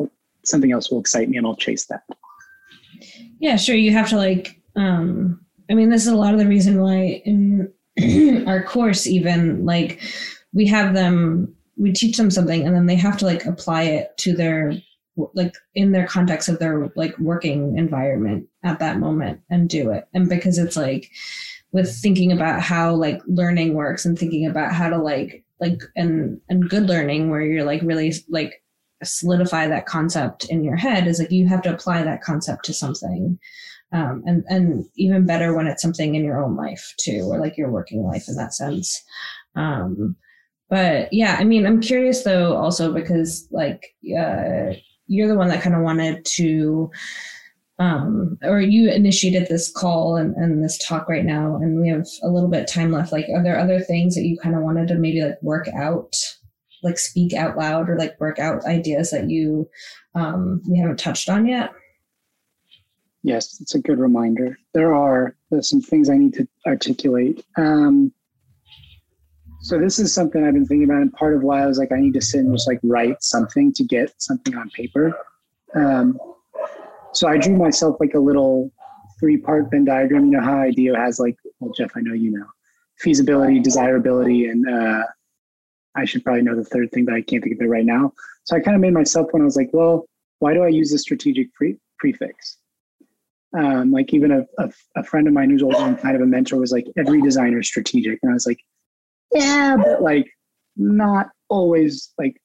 [0.43, 2.03] something else will excite me and I'll chase that.
[3.39, 6.47] yeah sure you have to like um i mean this is a lot of the
[6.47, 7.71] reason why in
[8.47, 10.01] our course even like
[10.53, 14.15] we have them we teach them something and then they have to like apply it
[14.17, 14.73] to their
[15.33, 20.07] like in their context of their like working environment at that moment and do it
[20.13, 21.09] and because it's like
[21.71, 26.39] with thinking about how like learning works and thinking about how to like like and
[26.49, 28.63] and good learning where you're like really like
[29.03, 32.73] solidify that concept in your head is like you have to apply that concept to
[32.73, 33.39] something.
[33.93, 37.57] Um, and and even better when it's something in your own life too or like
[37.57, 39.03] your working life in that sense.
[39.55, 40.15] Um,
[40.71, 44.73] but yeah i mean i'm curious though also because like uh,
[45.05, 46.89] you're the one that kind of wanted to
[47.81, 52.05] um, or you initiated this call and, and this talk right now and we have
[52.21, 54.61] a little bit of time left like are there other things that you kind of
[54.61, 56.15] wanted to maybe like work out
[56.83, 59.67] like speak out loud or like work out ideas that you
[60.13, 61.71] um, we haven't touched on yet
[63.23, 64.57] Yes, it's a good reminder.
[64.73, 67.45] There are some things I need to articulate.
[67.55, 68.11] Um,
[69.61, 71.91] so this is something I've been thinking about, and part of why I was like,
[71.91, 75.15] I need to sit and just like write something to get something on paper.
[75.75, 76.17] Um,
[77.13, 78.71] so I drew myself like a little
[79.19, 80.25] three-part Venn diagram.
[80.25, 82.45] You know how IDEO has like, well, Jeff, I know you know,
[82.97, 85.03] feasibility, desirability, and uh,
[85.95, 88.13] I should probably know the third thing, but I can't think of it right now.
[88.43, 90.05] So I kind of made myself when I was like, well,
[90.39, 92.57] why do I use the strategic pre- prefix?
[93.57, 96.25] Um, like even a, a, a friend of mine who's older and kind of a
[96.25, 98.19] mentor was like, every designer is strategic.
[98.23, 98.59] And I was like,
[99.33, 100.31] yeah, but like
[100.77, 102.41] not always like,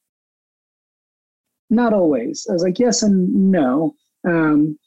[1.71, 2.47] not always.
[2.51, 3.95] I was like, yes and no.
[4.27, 4.79] Um,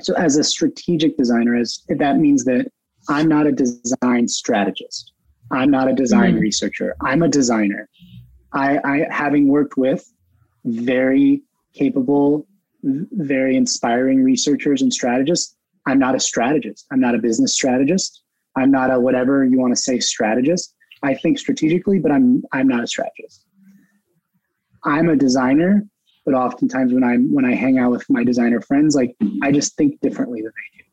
[0.00, 2.70] so as a strategic designer, as that means that
[3.08, 5.12] I'm not a design strategist.
[5.50, 6.40] I'm not a design mm-hmm.
[6.40, 6.96] researcher.
[7.02, 7.88] I'm a designer.
[8.52, 10.10] I, I having worked with
[10.64, 11.42] very
[11.74, 12.46] capable,
[12.82, 15.56] very inspiring researchers and strategists.
[15.86, 16.86] I'm not a strategist.
[16.92, 18.22] I'm not a business strategist.
[18.56, 20.74] I'm not a whatever you want to say strategist.
[21.02, 23.44] I think strategically, but I'm I'm not a strategist.
[24.84, 25.86] I'm a designer,
[26.24, 29.76] but oftentimes when I'm when I hang out with my designer friends, like I just
[29.76, 30.84] think differently than they do.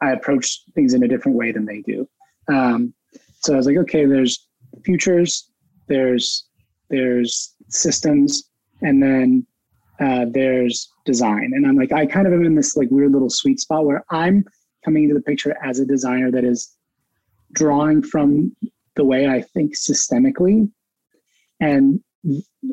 [0.00, 2.08] I approach things in a different way than they do.
[2.48, 2.94] Um,
[3.40, 4.48] so I was like, okay, there's
[4.84, 5.50] futures,
[5.88, 6.46] there's
[6.90, 8.50] there's systems,
[8.80, 9.46] and then
[10.00, 11.52] uh, there's design.
[11.54, 14.04] And I'm like, I kind of am in this like weird little sweet spot where
[14.10, 14.44] I'm
[14.84, 16.76] coming into the picture as a designer that is
[17.52, 18.56] drawing from
[18.96, 20.70] the way I think systemically
[21.60, 22.00] and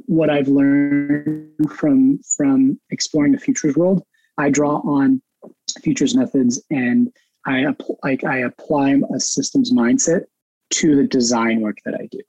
[0.05, 4.03] what I've learned from from exploring the futures world.
[4.37, 5.21] I draw on
[5.81, 7.11] futures methods and
[7.45, 7.65] I
[8.03, 10.25] like I apply a systems mindset
[10.71, 12.19] to the design work that I do.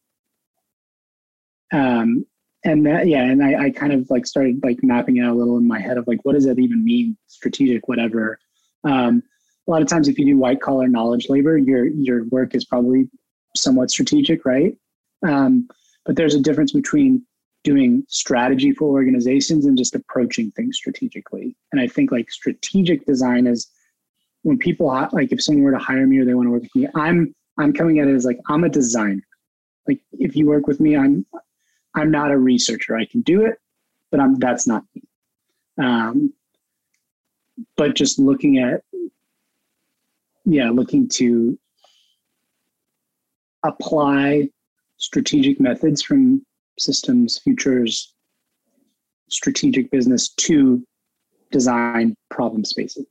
[1.73, 2.27] Um,
[2.65, 5.39] and that yeah, and I, I kind of like started like mapping it out a
[5.39, 8.39] little in my head of like what does that even mean, strategic, whatever.
[8.85, 9.23] Um,
[9.67, 12.65] a lot of times, if you do white collar knowledge labor, your your work is
[12.65, 13.09] probably
[13.57, 14.77] somewhat strategic, right?
[15.27, 15.69] Um,
[16.05, 17.25] but there's a difference between
[17.63, 21.55] doing strategy for organizations and just approaching things strategically.
[21.73, 23.69] And I think like strategic design is
[24.43, 26.75] when people like if someone were to hire me or they want to work with
[26.75, 29.27] me, I'm I'm coming at it as like I'm a designer.
[29.87, 31.27] Like if you work with me, I'm
[31.95, 32.97] I'm not a researcher.
[32.97, 33.57] I can do it,
[34.11, 35.03] but I'm that's not me.
[35.79, 36.33] Um,
[37.77, 38.83] but just looking at
[40.47, 41.59] yeah, looking to
[43.63, 44.49] apply
[45.01, 46.45] strategic methods from
[46.79, 48.15] systems, futures,
[49.29, 50.83] strategic business to
[51.51, 53.07] design problem spaces.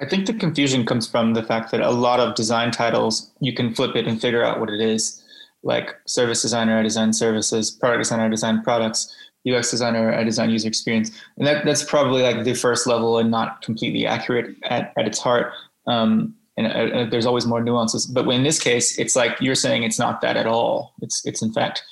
[0.00, 3.52] I think the confusion comes from the fact that a lot of design titles, you
[3.52, 5.22] can flip it and figure out what it is.
[5.64, 9.12] Like service designer, I design services, product designer, I design products,
[9.48, 11.10] UX designer, I design user experience.
[11.36, 15.18] And that, that's probably like the first level and not completely accurate at, at its
[15.18, 15.52] heart.
[15.88, 18.04] Um, and uh, uh there's always more nuances.
[18.06, 20.94] But in this case, it's like you're saying it's not that at all.
[21.00, 21.82] It's, it's in fact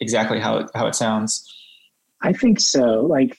[0.00, 1.48] exactly how it, how it sounds.
[2.22, 3.06] I think so.
[3.06, 3.38] Like,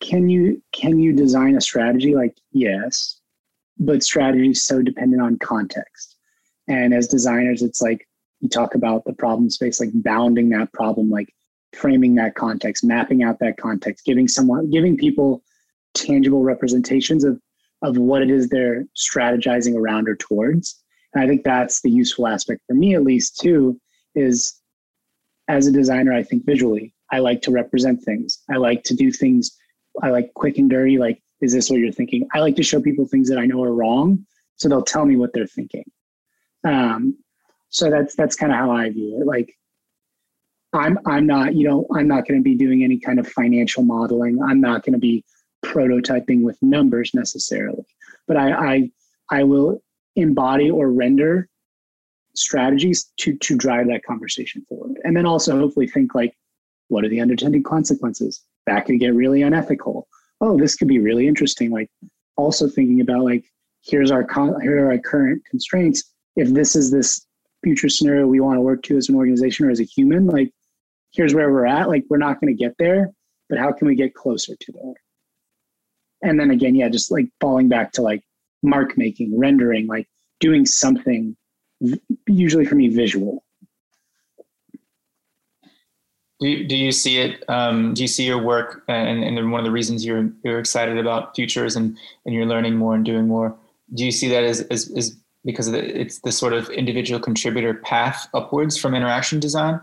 [0.00, 2.14] can you, can you design a strategy?
[2.14, 3.20] Like, yes
[3.78, 6.16] but strategy is so dependent on context.
[6.68, 8.08] And as designers, it's like
[8.40, 11.34] you talk about the problem space, like bounding that problem, like
[11.74, 15.42] framing that context, mapping out that context, giving someone, giving people
[15.94, 17.40] tangible representations of
[17.84, 20.82] of what it is they're strategizing around or towards.
[21.12, 23.80] And I think that's the useful aspect for me, at least, too,
[24.16, 24.60] is
[25.48, 26.92] as a designer, I think visually.
[27.12, 28.42] I like to represent things.
[28.50, 29.56] I like to do things.
[30.02, 30.98] I like quick and dirty.
[30.98, 32.26] Like is this what you're thinking?
[32.32, 34.26] I like to show people things that I know are wrong,
[34.56, 35.84] so they'll tell me what they're thinking.
[36.66, 37.18] Um,
[37.68, 39.26] so that's that's kind of how I view it.
[39.26, 39.54] Like,
[40.72, 43.84] I'm I'm not you know I'm not going to be doing any kind of financial
[43.84, 44.42] modeling.
[44.42, 45.24] I'm not going to be
[45.64, 47.84] prototyping with numbers necessarily,
[48.28, 48.90] but I I
[49.30, 49.82] I will
[50.16, 51.48] embody or render
[52.34, 56.36] strategies to to drive that conversation forward, and then also hopefully think like,
[56.88, 58.42] what are the unintended consequences?
[58.66, 60.08] That could get really unethical
[60.40, 61.70] oh, this could be really interesting.
[61.70, 61.90] Like
[62.36, 63.44] also thinking about like,
[63.82, 66.12] here's our, con- here are our current constraints.
[66.36, 67.26] If this is this
[67.62, 70.50] future scenario we want to work to as an organization or as a human, like
[71.12, 71.88] here's where we're at.
[71.88, 73.10] Like we're not going to get there,
[73.48, 74.94] but how can we get closer to there?
[76.24, 78.22] And then again, yeah, just like falling back to like
[78.62, 80.08] mark making, rendering, like
[80.40, 81.36] doing something
[82.26, 83.44] usually for me visual
[86.44, 87.42] do you, do you see it?
[87.48, 90.98] Um, do you see your work and, and one of the reasons you're you're excited
[90.98, 91.96] about futures and
[92.26, 93.56] and you're learning more and doing more?
[93.94, 97.74] Do you see that as as, as because the, it's the sort of individual contributor
[97.74, 99.80] path upwards from interaction design,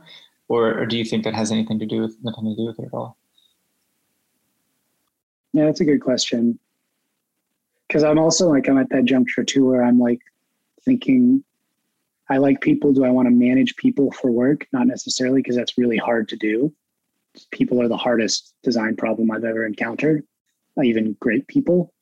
[0.49, 2.79] or, or do you think that has anything to do with nothing to do with
[2.79, 3.17] it at all?
[5.53, 6.59] Yeah, that's a good question.
[7.87, 10.21] Because I'm also like I'm at that juncture too, where I'm like
[10.85, 11.43] thinking
[12.29, 12.93] I like people.
[12.93, 14.65] Do I want to manage people for work?
[14.71, 16.73] Not necessarily, because that's really hard to do.
[17.51, 20.23] People are the hardest design problem I've ever encountered,
[20.81, 21.93] even great people.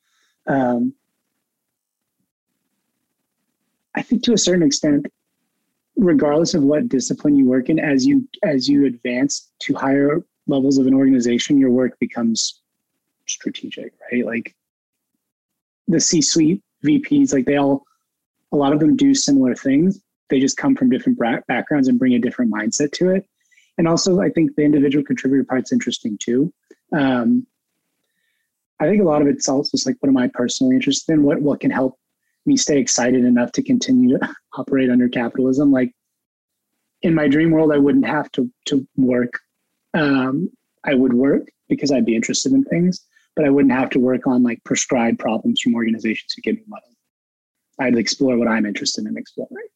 [0.46, 0.94] Um,
[3.96, 5.06] I think to a certain extent,
[5.96, 10.78] regardless of what discipline you work in, as you as you advance to higher levels
[10.78, 12.60] of an organization, your work becomes
[13.32, 14.24] strategic, right?
[14.24, 14.54] Like
[15.88, 17.84] the C-suite VPs, like they all,
[18.52, 22.14] a lot of them do similar things, they just come from different backgrounds and bring
[22.14, 23.26] a different mindset to it.
[23.78, 26.52] And also, I think the individual contributor part's interesting too.
[26.92, 27.46] Um,
[28.80, 31.22] I think a lot of it's also just like what am I personally interested in?
[31.22, 31.98] What what can help
[32.46, 35.70] me stay excited enough to continue to operate under capitalism?
[35.70, 35.92] Like
[37.02, 39.38] in my dream world, I wouldn't have to to work.
[39.94, 40.50] Um,
[40.84, 43.06] I would work because I'd be interested in things,
[43.36, 46.62] but I wouldn't have to work on like prescribed problems from organizations who give me
[46.66, 46.82] money.
[47.78, 49.68] I'd explore what I'm interested in exploring.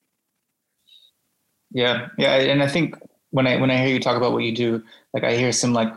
[1.71, 2.97] Yeah, yeah, and I think
[3.31, 4.83] when I when I hear you talk about what you do,
[5.13, 5.93] like I hear some like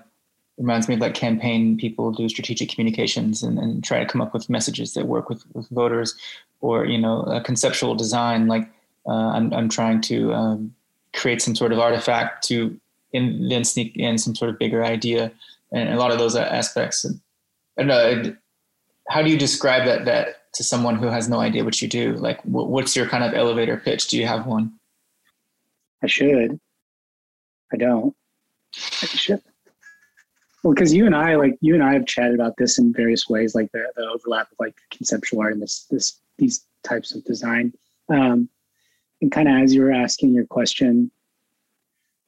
[0.58, 4.34] reminds me of like campaign people do strategic communications and, and try to come up
[4.34, 6.16] with messages that work with, with voters
[6.62, 8.68] or you know a conceptual design like
[9.08, 10.76] uh, I'm, I'm trying to um,
[11.14, 12.78] create some sort of artifact to
[13.14, 15.32] in, then sneak in some sort of bigger idea
[15.72, 17.06] and a lot of those aspects
[17.78, 18.32] and, and uh,
[19.10, 22.14] how do you describe that that to someone who has no idea what you do?
[22.14, 24.08] Like what's your kind of elevator pitch?
[24.08, 24.74] Do you have one?
[26.04, 26.60] I should.
[27.74, 28.16] I don't.
[28.76, 29.42] I should.
[30.64, 33.30] Well, because you and I, like you and I, have chatted about this in various
[33.30, 37.24] ways, like the, the overlap of like conceptual art and this this these types of
[37.24, 37.74] design.
[38.10, 38.50] Um,
[39.22, 41.12] and kind of as you were asking your question,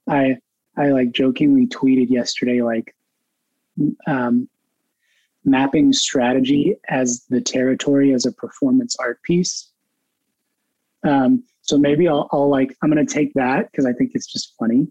[0.07, 0.37] I
[0.77, 2.95] I like jokingly tweeted yesterday like
[4.07, 4.47] um,
[5.45, 9.71] mapping strategy as the territory as a performance art piece.
[11.03, 14.55] Um, so maybe I'll, I'll like I'm gonna take that because I think it's just
[14.59, 14.87] funny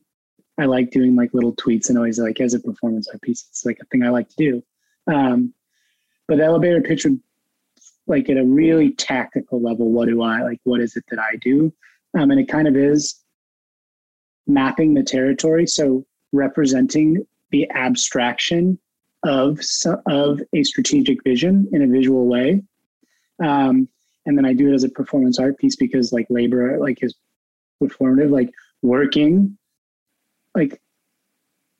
[0.58, 3.46] I like doing like little tweets and always like as a performance art piece.
[3.48, 4.62] It's like a thing I like to do.
[5.06, 5.54] Um,
[6.26, 7.20] but the elevator pitch would
[8.06, 10.60] like at a really tactical level, what do I like?
[10.64, 11.72] What is it that I do?
[12.18, 13.22] Um, and it kind of is
[14.46, 15.66] mapping the territory.
[15.66, 18.78] So representing the abstraction
[19.24, 19.60] of
[20.06, 22.62] of a strategic vision in a visual way.
[23.42, 23.88] Um,
[24.26, 27.14] and then I do it as a performance art piece because like labor like is
[27.82, 28.50] performative, like
[28.82, 29.56] working
[30.54, 30.80] like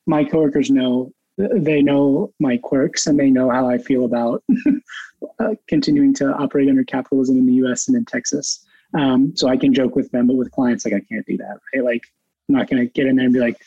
[0.07, 4.43] my coworkers know they know my quirks and they know how I feel about
[5.39, 7.87] uh, continuing to operate under capitalism in the U.S.
[7.87, 8.65] and in Texas.
[8.95, 11.59] Um, so I can joke with them, but with clients, like I can't do that.
[11.73, 11.85] Right?
[11.85, 12.03] Like
[12.49, 13.61] I'm not going to get in there and be like,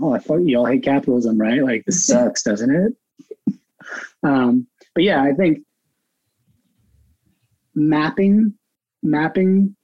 [0.00, 1.62] "Oh, I thought you all hate capitalism, right?
[1.62, 2.96] Like this sucks, doesn't it?"
[4.22, 5.58] Um, but yeah, I think
[7.74, 8.54] mapping
[9.02, 9.76] mapping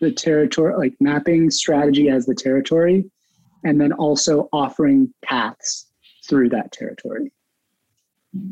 [0.00, 3.10] the territory, like mapping strategy as the territory
[3.64, 5.86] and then also offering paths
[6.28, 7.32] through that territory.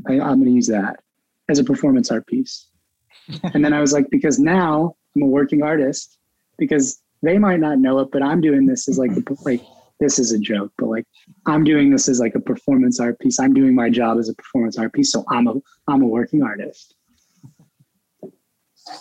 [0.07, 1.01] I, am going to use that
[1.49, 2.69] as a performance art piece.
[3.55, 6.19] and then I was like, because now I'm a working artist,
[6.59, 9.63] because they might not know it, but I'm doing this as like a, like
[10.01, 11.07] this is a joke, but like
[11.47, 13.39] I'm doing this as like a performance art piece.
[13.39, 15.55] I'm doing my job as a performance art piece, so I'm a
[15.89, 16.95] I'm a working artist.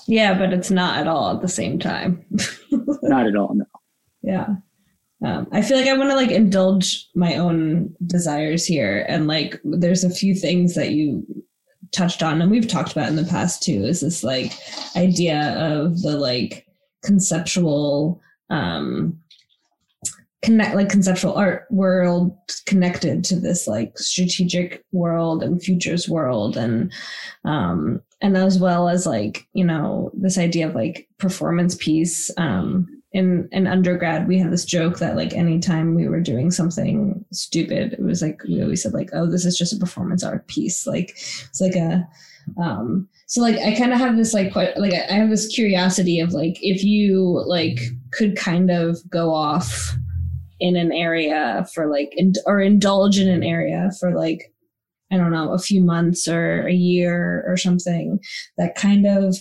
[0.08, 2.26] Yeah, but it's not at all at the same time.
[3.02, 3.66] not at all, no.
[4.22, 4.56] Yeah
[5.24, 9.60] um, I feel like I want to like indulge my own desires here, and like
[9.64, 11.26] there's a few things that you
[11.92, 13.84] touched on, and we've talked about in the past too.
[13.84, 14.54] Is this like
[14.96, 16.66] idea of the like
[17.04, 19.20] conceptual um
[20.42, 26.56] connect like conceptual art world connected to this like strategic world and futures world.
[26.56, 26.92] And
[27.44, 32.32] um and as well as like you know this idea of like performance piece.
[32.38, 37.26] Um in in undergrad we had this joke that like anytime we were doing something
[37.32, 40.48] stupid it was like we always said like oh this is just a performance art
[40.48, 40.88] piece.
[40.88, 42.08] Like it's like a
[42.58, 46.20] um so like i kind of have this like quite like i have this curiosity
[46.20, 47.80] of like if you like
[48.12, 49.96] could kind of go off
[50.60, 54.54] in an area for like or indulge in an area for like
[55.12, 58.20] i don't know a few months or a year or something
[58.58, 59.36] that kind of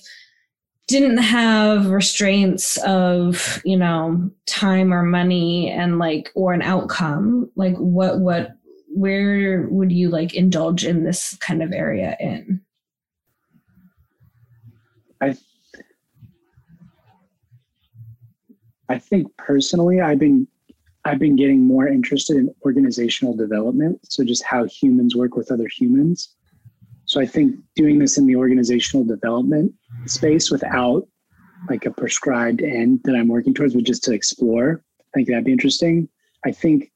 [0.88, 7.48] didn't have restraints of you know time or money and like or an outcome.
[7.54, 8.56] Like what what
[8.88, 12.60] where would you like indulge in this kind of area in?
[15.20, 15.36] I
[18.88, 20.46] i think personally i've been
[21.08, 25.68] i've been getting more interested in organizational development so just how humans work with other
[25.68, 26.34] humans
[27.08, 29.72] so I think doing this in the organizational development
[30.04, 31.08] space without
[31.70, 35.44] like a prescribed end that I'm working towards, but just to explore, I think that'd
[35.44, 36.10] be interesting.
[36.44, 36.92] I think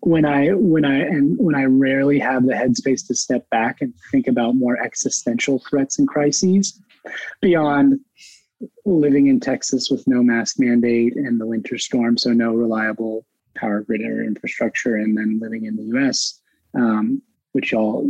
[0.00, 3.92] when I when I and when I rarely have the headspace to step back and
[4.10, 6.80] think about more existential threats and crises
[7.42, 8.00] beyond
[8.84, 13.82] living in Texas with no mask mandate and the winter storm, so no reliable power
[13.82, 16.40] grid or infrastructure, and then living in the US
[16.74, 18.08] um, which y'all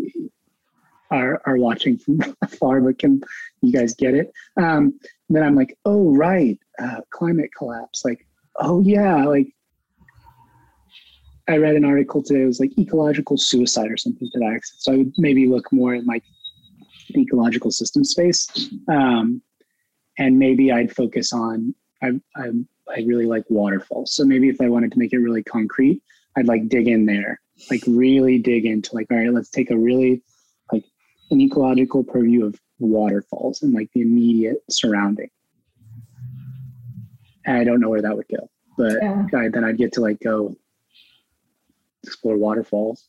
[1.10, 3.20] are, are watching from afar, but can
[3.62, 4.32] you guys get it?
[4.56, 4.98] Um,
[5.28, 8.04] then I'm like, oh, right, uh, climate collapse.
[8.04, 8.26] Like,
[8.56, 9.48] oh, yeah, like
[11.48, 12.42] I read an article today.
[12.42, 14.80] It was like ecological suicide or something to that extent.
[14.80, 16.24] So I would maybe look more at like
[17.16, 18.48] ecological system space,
[18.88, 19.42] um,
[20.18, 21.74] and maybe I'd focus on.
[22.02, 22.50] I, I
[22.88, 24.14] I really like waterfalls.
[24.14, 26.02] So maybe if I wanted to make it really concrete,
[26.36, 27.40] I'd like dig in there,
[27.70, 30.22] like really dig into like all right, let's take a really
[30.72, 30.84] like
[31.30, 35.30] an ecological purview of waterfalls and like the immediate surrounding.
[37.46, 39.26] And I don't know where that would go, but Yeah.
[39.34, 40.56] I, then I'd get to like go
[42.02, 43.08] explore waterfalls.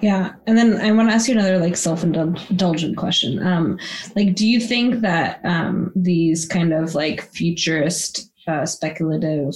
[0.00, 3.46] Yeah, and then I want to ask you another like self-indulgent question.
[3.46, 3.78] Um,
[4.16, 9.54] like, do you think that um, these kind of like futurist, uh, speculative,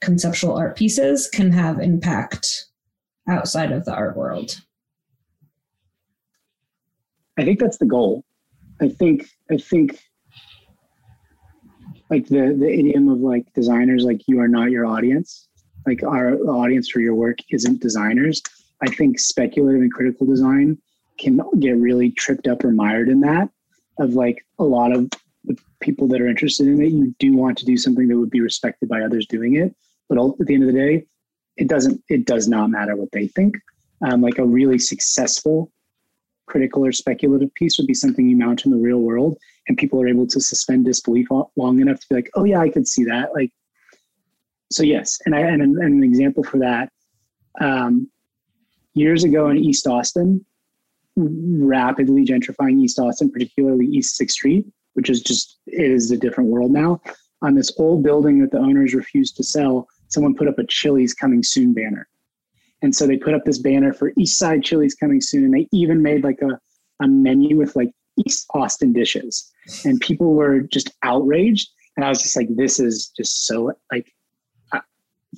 [0.00, 2.66] conceptual art pieces can have impact
[3.28, 4.60] outside of the art world?
[7.38, 8.24] I think that's the goal.
[8.80, 9.98] I think I think
[12.10, 15.48] like the the idiom of like designers like you are not your audience.
[15.86, 18.42] Like our audience for your work isn't designers.
[18.82, 20.78] I think speculative and critical design
[21.18, 23.48] can get really tripped up or mired in that
[23.98, 25.08] of like a lot of
[25.44, 26.92] the people that are interested in it.
[26.92, 29.74] You do want to do something that would be respected by others doing it,
[30.08, 31.06] but at the end of the day,
[31.56, 32.02] it doesn't.
[32.10, 33.56] It does not matter what they think.
[34.02, 35.72] Um, like a really successful
[36.46, 39.36] critical or speculative piece would be something you mount in the real world
[39.68, 42.68] and people are able to suspend disbelief long enough to be like oh yeah i
[42.68, 43.50] could see that like
[44.70, 46.90] so yes and i and an, and an example for that
[47.60, 48.08] um,
[48.96, 50.44] years ago in east austin
[51.16, 56.50] rapidly gentrifying east austin particularly east sixth street which is just it is a different
[56.50, 57.00] world now
[57.42, 61.14] on this old building that the owners refused to sell someone put up a chili's
[61.14, 62.08] coming soon banner
[62.82, 65.44] and so they put up this banner for East Side Chili's coming soon.
[65.44, 66.58] And they even made like a,
[67.02, 67.90] a menu with like
[68.24, 69.50] East Austin dishes.
[69.84, 71.68] And people were just outraged.
[71.96, 74.12] And I was just like, this is just so like,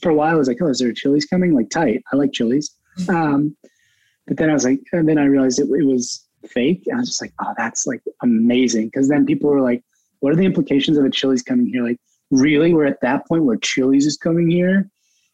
[0.03, 1.55] for a while, I was like, oh, is there a Chili's coming?
[1.55, 2.03] Like, tight.
[2.13, 2.77] I like Chili's.
[3.09, 3.57] Um,
[4.27, 6.83] but then I was like, and then I realized it, it was fake.
[6.87, 8.91] And I was just like, oh, that's like amazing.
[8.91, 9.83] Cause then people were like,
[10.21, 11.83] what are the implications of a Chili's coming here?
[11.83, 11.99] Like,
[12.31, 12.75] really?
[12.75, 14.91] We're at that point where Chili's is coming here?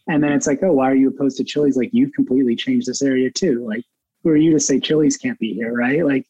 [0.07, 1.77] And then it's like, oh, why are you opposed to Chili's?
[1.77, 3.67] Like, you've completely changed this area too.
[3.67, 3.85] Like,
[4.23, 6.05] who are you to say Chili's can't be here, right?
[6.05, 6.27] Like,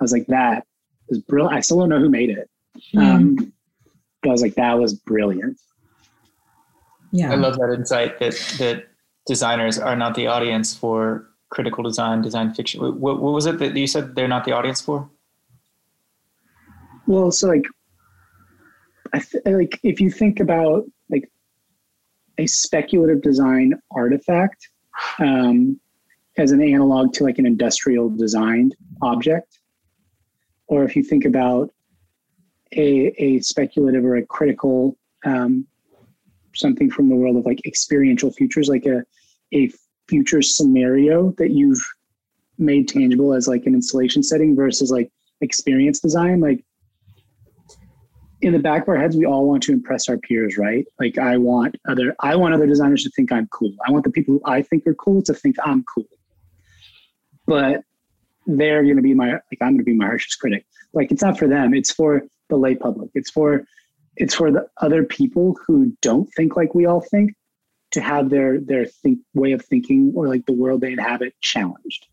[0.00, 0.66] I was like, that
[1.08, 1.56] was brilliant.
[1.56, 2.50] I still don't know who made it.
[2.96, 3.52] Um,
[4.22, 5.58] but I was like, that was brilliant.
[7.12, 8.86] Yeah, I love that insight that that
[9.26, 12.80] designers are not the audience for critical design, design fiction.
[12.80, 15.08] What, what was it that you said they're not the audience for?
[17.06, 17.64] Well, so like,
[19.12, 21.30] I th- like if you think about like
[22.38, 24.68] a speculative design artifact
[25.18, 25.78] um,
[26.38, 29.58] as an analog to like an industrial designed object,
[30.68, 31.70] or if you think about
[32.74, 34.96] a, a speculative or a critical
[35.26, 35.66] um,
[36.54, 39.02] something from the world of like experiential futures, like a
[39.54, 39.70] a
[40.08, 41.82] future scenario that you've
[42.58, 46.64] made tangible as like an installation setting versus like experience design, like
[48.40, 50.84] in the back of our heads, we all want to impress our peers, right?
[50.98, 53.72] Like I want other, I want other designers to think I'm cool.
[53.86, 56.08] I want the people who I think are cool to think I'm cool.
[57.46, 57.82] But
[58.46, 60.66] they're going to be my, like I'm going to be my harshest critic.
[60.92, 61.72] Like it's not for them.
[61.72, 63.10] It's for the lay public.
[63.14, 63.64] It's for,
[64.16, 67.32] it's for the other people who don't think like we all think
[67.92, 72.06] to have their their think way of thinking or like the world they inhabit challenged.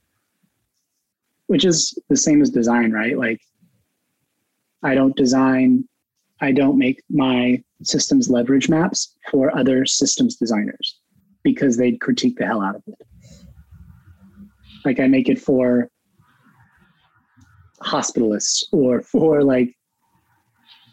[1.48, 3.18] Which is the same as design, right?
[3.18, 3.42] Like
[4.84, 5.88] I don't design
[6.42, 11.00] I don't make my systems leverage maps for other systems designers
[11.44, 13.02] because they'd critique the hell out of it.
[14.86, 15.90] Like I make it for
[17.82, 19.76] hospitalists or for like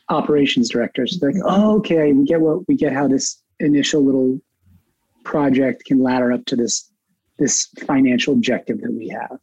[0.08, 1.18] operations directors.
[1.20, 4.40] Like, oh, okay, we get what we get how this initial little
[5.24, 6.90] project can ladder up to this
[7.38, 9.38] this financial objective that we have.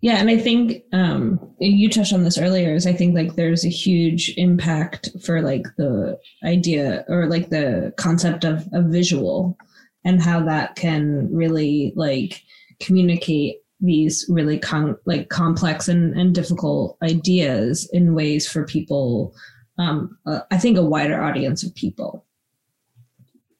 [0.00, 2.74] Yeah, and I think um, you touched on this earlier.
[2.74, 7.92] Is I think like there's a huge impact for like the idea or like the
[7.96, 9.56] concept of a visual
[10.04, 12.42] and how that can really like
[12.80, 19.34] communicate these really con- like complex and, and difficult ideas in ways for people.
[19.78, 22.24] Um, uh, I think a wider audience of people.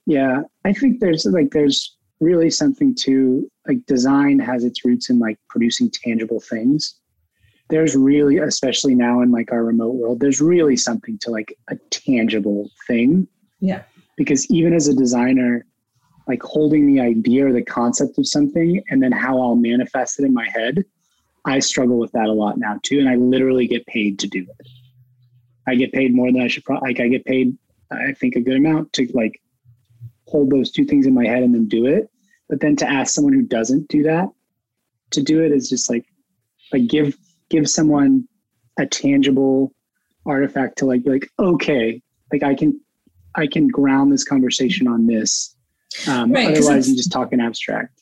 [0.06, 5.18] Yeah, I think there's like there's really something to like design has its roots in
[5.18, 6.94] like producing tangible things.
[7.70, 11.76] There's really, especially now in like our remote world, there's really something to like a
[11.90, 13.26] tangible thing.
[13.60, 13.82] Yeah.
[14.16, 15.66] Because even as a designer,
[16.26, 20.24] like holding the idea or the concept of something and then how I'll manifest it
[20.24, 20.84] in my head,
[21.44, 22.98] I struggle with that a lot now too.
[22.98, 24.66] And I literally get paid to do it.
[25.66, 26.64] I get paid more than I should.
[26.64, 27.56] Pro- like I get paid,
[27.90, 29.40] I think a good amount to like
[30.26, 32.10] hold those two things in my head and then do it.
[32.48, 34.28] But then to ask someone who doesn't do that
[35.10, 36.04] to do it is just like
[36.72, 37.16] like give
[37.50, 38.26] give someone
[38.78, 39.72] a tangible
[40.26, 42.02] artifact to like be like okay
[42.32, 42.80] like I can
[43.36, 45.53] I can ground this conversation on this.
[46.08, 48.00] Um, right, otherwise, you just talk in abstract.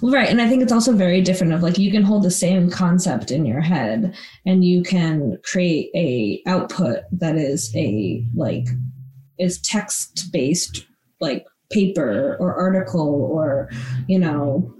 [0.00, 0.28] Well, right.
[0.28, 3.30] And I think it's also very different of like you can hold the same concept
[3.30, 4.14] in your head
[4.44, 8.66] and you can create a output that is a like
[9.38, 10.84] is text based
[11.20, 13.70] like paper or article or
[14.08, 14.74] you know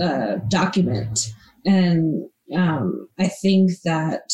[0.00, 1.32] uh, document
[1.64, 4.30] and um, i think that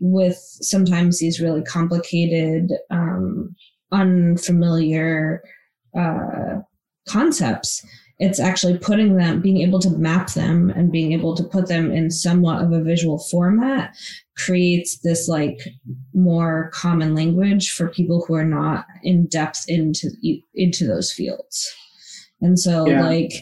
[0.00, 3.54] with sometimes these really complicated um,
[3.92, 5.42] unfamiliar
[5.94, 6.60] uh,
[7.10, 7.84] concepts
[8.20, 11.90] it's actually putting them being able to map them and being able to put them
[11.90, 13.96] in somewhat of a visual format
[14.36, 15.58] creates this like
[16.12, 20.10] more common language for people who are not in depth into
[20.54, 21.74] into those fields
[22.42, 23.04] and so yeah.
[23.04, 23.32] like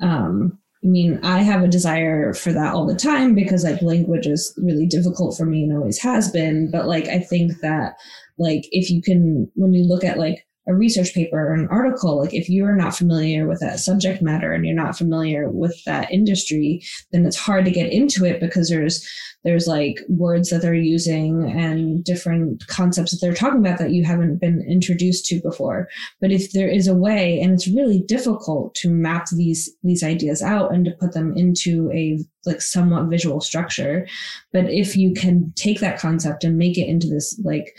[0.00, 4.26] um I mean, I have a desire for that all the time because like language
[4.26, 6.70] is really difficult for me and always has been.
[6.70, 7.94] But like, I think that
[8.38, 12.18] like if you can, when you look at like a research paper or an article,
[12.18, 16.10] like if you're not familiar with that subject matter and you're not familiar with that
[16.10, 19.06] industry, then it's hard to get into it because there's
[19.44, 24.04] there's like words that they're using and different concepts that they're talking about that you
[24.04, 25.88] haven't been introduced to before.
[26.20, 30.42] But if there is a way, and it's really difficult to map these these ideas
[30.42, 34.08] out and to put them into a like somewhat visual structure,
[34.52, 37.76] but if you can take that concept and make it into this like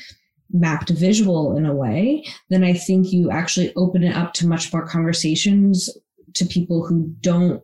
[0.51, 4.71] mapped visual in a way, then I think you actually open it up to much
[4.71, 5.89] more conversations
[6.35, 7.63] to people who don't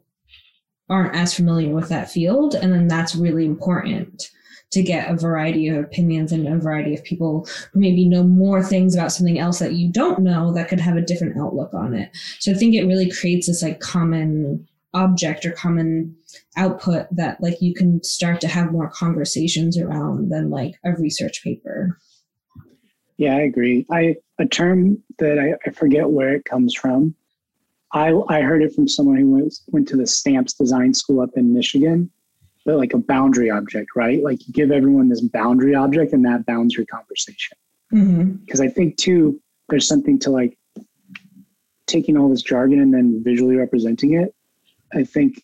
[0.89, 2.55] aren't as familiar with that field.
[2.55, 4.29] And then that's really important
[4.71, 8.61] to get a variety of opinions and a variety of people who maybe know more
[8.61, 11.93] things about something else that you don't know that could have a different outlook on
[11.93, 12.09] it.
[12.39, 16.15] So I think it really creates this like common object or common
[16.57, 21.43] output that like you can start to have more conversations around than like a research
[21.43, 21.99] paper.
[23.23, 23.85] Yeah, I agree.
[23.89, 27.15] I a term that I, I forget where it comes from.
[27.93, 31.29] I I heard it from someone who went went to the stamps design school up
[31.37, 32.11] in Michigan,
[32.65, 34.21] but like a boundary object, right?
[34.21, 37.57] Like you give everyone this boundary object, and that bounds your conversation.
[37.91, 38.63] Because mm-hmm.
[38.63, 40.57] I think too, there's something to like
[41.87, 44.35] taking all this jargon and then visually representing it.
[44.93, 45.41] I think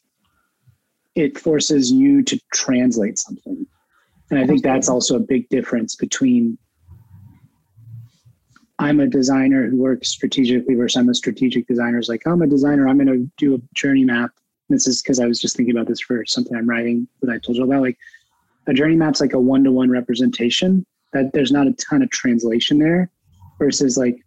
[1.15, 3.65] it forces you to translate something,
[4.29, 6.57] and I think that's also a big difference between
[8.79, 11.99] I'm a designer who works strategically versus I'm a strategic designer.
[11.99, 14.31] Is like, oh, I'm a designer, I'm going to do a journey map.
[14.69, 17.39] This is because I was just thinking about this for something I'm writing that I
[17.39, 17.81] told you about.
[17.81, 17.97] Like,
[18.67, 22.09] a journey map's like a one to one representation that there's not a ton of
[22.11, 23.09] translation there
[23.57, 24.23] versus like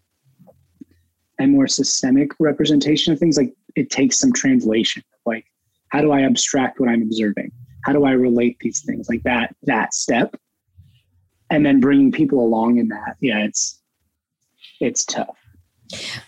[1.39, 3.39] a more systemic representation of things.
[3.39, 5.03] Like, it takes some translation.
[5.25, 5.47] Like,
[5.89, 7.53] how do I abstract what I'm observing?
[7.85, 9.09] How do I relate these things?
[9.09, 10.37] Like that, that step.
[11.51, 13.17] And then bringing people along in that.
[13.21, 13.82] Yeah, it's,
[14.83, 15.37] it's tough.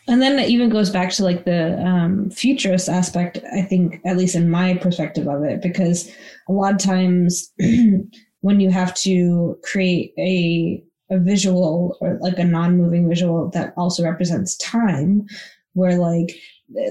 [0.09, 4.17] And then it even goes back to like the um, futurist aspect, I think, at
[4.17, 6.11] least in my perspective of it, because
[6.49, 7.53] a lot of times
[8.41, 14.05] when you have to create a, a visual or like a non-moving visual that also
[14.05, 15.25] represents time,
[15.73, 16.35] where like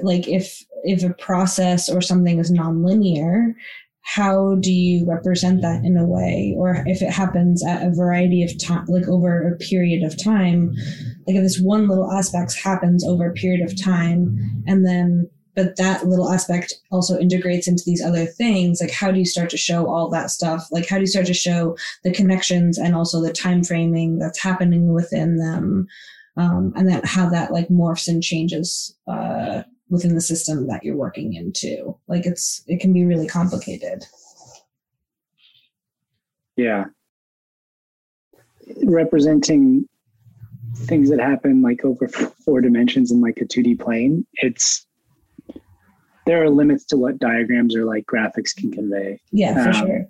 [0.02, 3.56] like if if a process or something is non-linear
[4.04, 6.54] how do you represent that in a way?
[6.58, 10.76] Or if it happens at a variety of time like over a period of time
[11.26, 15.76] like if this one little aspect happens over a period of time and then but
[15.78, 19.58] that little aspect also integrates into these other things like how do you start to
[19.58, 20.68] show all that stuff?
[20.72, 24.42] Like how do you start to show the connections and also the time framing that's
[24.42, 25.88] happening within them
[26.36, 29.64] um, and that how that like morphs and changes uh,
[29.94, 31.96] within the system that you're working into.
[32.08, 34.04] Like it's it can be really complicated.
[36.56, 36.86] Yeah.
[38.84, 39.88] Representing
[40.76, 42.08] things that happen like over
[42.46, 44.88] four dimensions in like a 2D plane, it's
[46.26, 49.22] there are limits to what diagrams or like graphics can convey.
[49.32, 50.08] Yeah, for um, sure.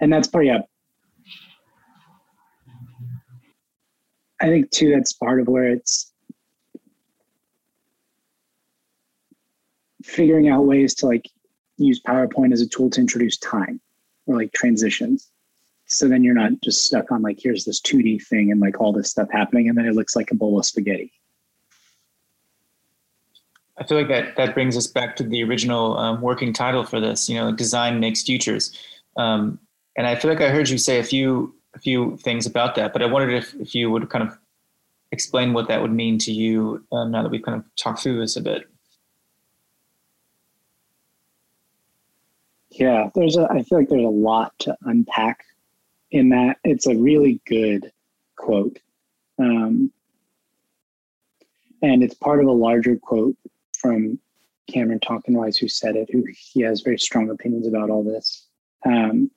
[0.00, 0.60] And that's part yeah.
[4.42, 6.09] I think too that's part of where it's
[10.10, 11.28] figuring out ways to like
[11.76, 13.80] use PowerPoint as a tool to introduce time
[14.26, 15.30] or like transitions.
[15.86, 18.92] So then you're not just stuck on like, here's this 2D thing and like all
[18.92, 21.12] this stuff happening, and then it looks like a bowl of spaghetti.
[23.76, 27.00] I feel like that that brings us back to the original um, working title for
[27.00, 27.30] this.
[27.30, 28.78] You know, design makes futures,
[29.16, 29.58] um,
[29.96, 32.92] and I feel like I heard you say a few a few things about that.
[32.92, 34.36] But I wondered if if you would kind of
[35.12, 38.20] explain what that would mean to you um, now that we've kind of talked through
[38.20, 38.68] this a bit.
[42.80, 43.46] Yeah, there's a.
[43.50, 45.44] I feel like there's a lot to unpack
[46.12, 46.56] in that.
[46.64, 47.92] It's a really good
[48.36, 48.78] quote,
[49.38, 49.92] um,
[51.82, 53.36] and it's part of a larger quote
[53.76, 54.18] from
[54.66, 56.08] Cameron Tonkinwise, who said it.
[56.10, 58.46] Who he has very strong opinions about all this.
[58.86, 59.30] Um,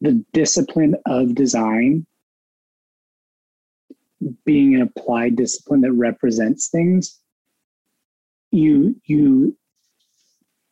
[0.00, 2.06] the discipline of design
[4.46, 7.20] being an applied discipline that represents things
[8.54, 9.56] you you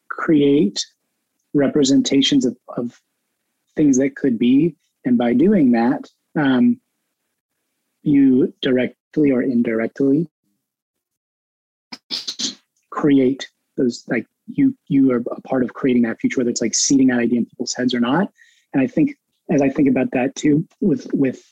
[0.09, 0.85] create
[1.55, 3.01] representations of, of
[3.77, 4.77] things that could be.
[5.05, 6.81] And by doing that um,
[8.03, 10.29] you directly or indirectly
[12.91, 16.75] create those like you you are a part of creating that future whether it's like
[16.75, 18.31] seeding that idea in people's heads or not.
[18.73, 19.17] And i think
[19.51, 21.43] as i think about that too with with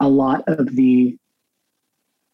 [0.00, 1.16] a lot of the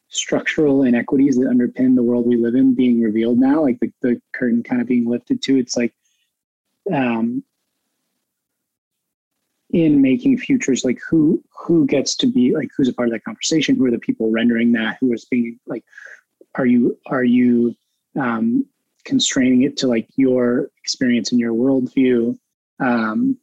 [0.08, 4.20] structural inequities that underpin the world we live in being revealed now, like the, the
[4.32, 5.58] curtain kind of being lifted to.
[5.58, 5.94] It's like
[6.92, 7.44] um,
[9.70, 13.24] in making futures, like who who gets to be like who's a part of that
[13.24, 13.76] conversation?
[13.76, 14.96] Who are the people rendering that?
[15.00, 15.84] Who is being like?
[16.54, 17.74] Are you are you
[18.18, 18.66] um,
[19.04, 22.38] constraining it to like your experience and your worldview?
[22.80, 23.36] Um,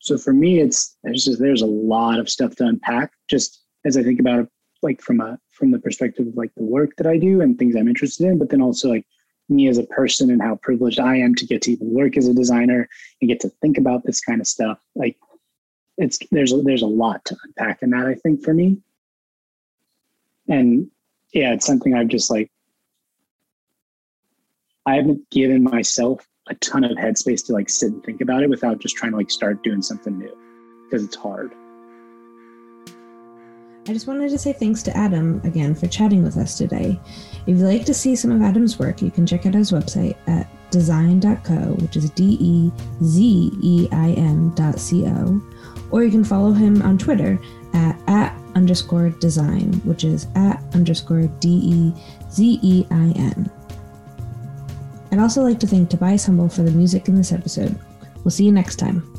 [0.00, 3.12] so for me, it's there's just there's a lot of stuff to unpack.
[3.28, 4.48] Just as I think about
[4.82, 7.76] like from a from the perspective of like the work that I do and things
[7.76, 9.06] I'm interested in, but then also like
[9.48, 12.28] me as a person and how privileged I am to get to even work as
[12.28, 12.88] a designer
[13.20, 14.78] and get to think about this kind of stuff.
[14.94, 15.16] Like
[15.98, 18.78] it's there's a, there's a lot to unpack in that I think for me.
[20.48, 20.90] And
[21.34, 22.50] yeah, it's something I've just like
[24.86, 28.50] I haven't given myself a ton of headspace to like sit and think about it
[28.50, 30.36] without just trying to like start doing something new
[30.84, 31.52] because it's hard.
[33.88, 37.00] I just wanted to say thanks to Adam again for chatting with us today.
[37.46, 40.16] If you'd like to see some of Adam's work, you can check out his website
[40.26, 42.72] at dezein.co, which is D E
[43.02, 45.42] Z E I N dot C O,
[45.90, 47.38] or you can follow him on Twitter
[47.72, 51.92] at, at underscore dezein, which is at underscore D E
[52.30, 53.50] Z E I N.
[55.10, 57.76] I'd also like to thank Tobias Humble for the music in this episode.
[58.22, 59.09] We'll see you next time.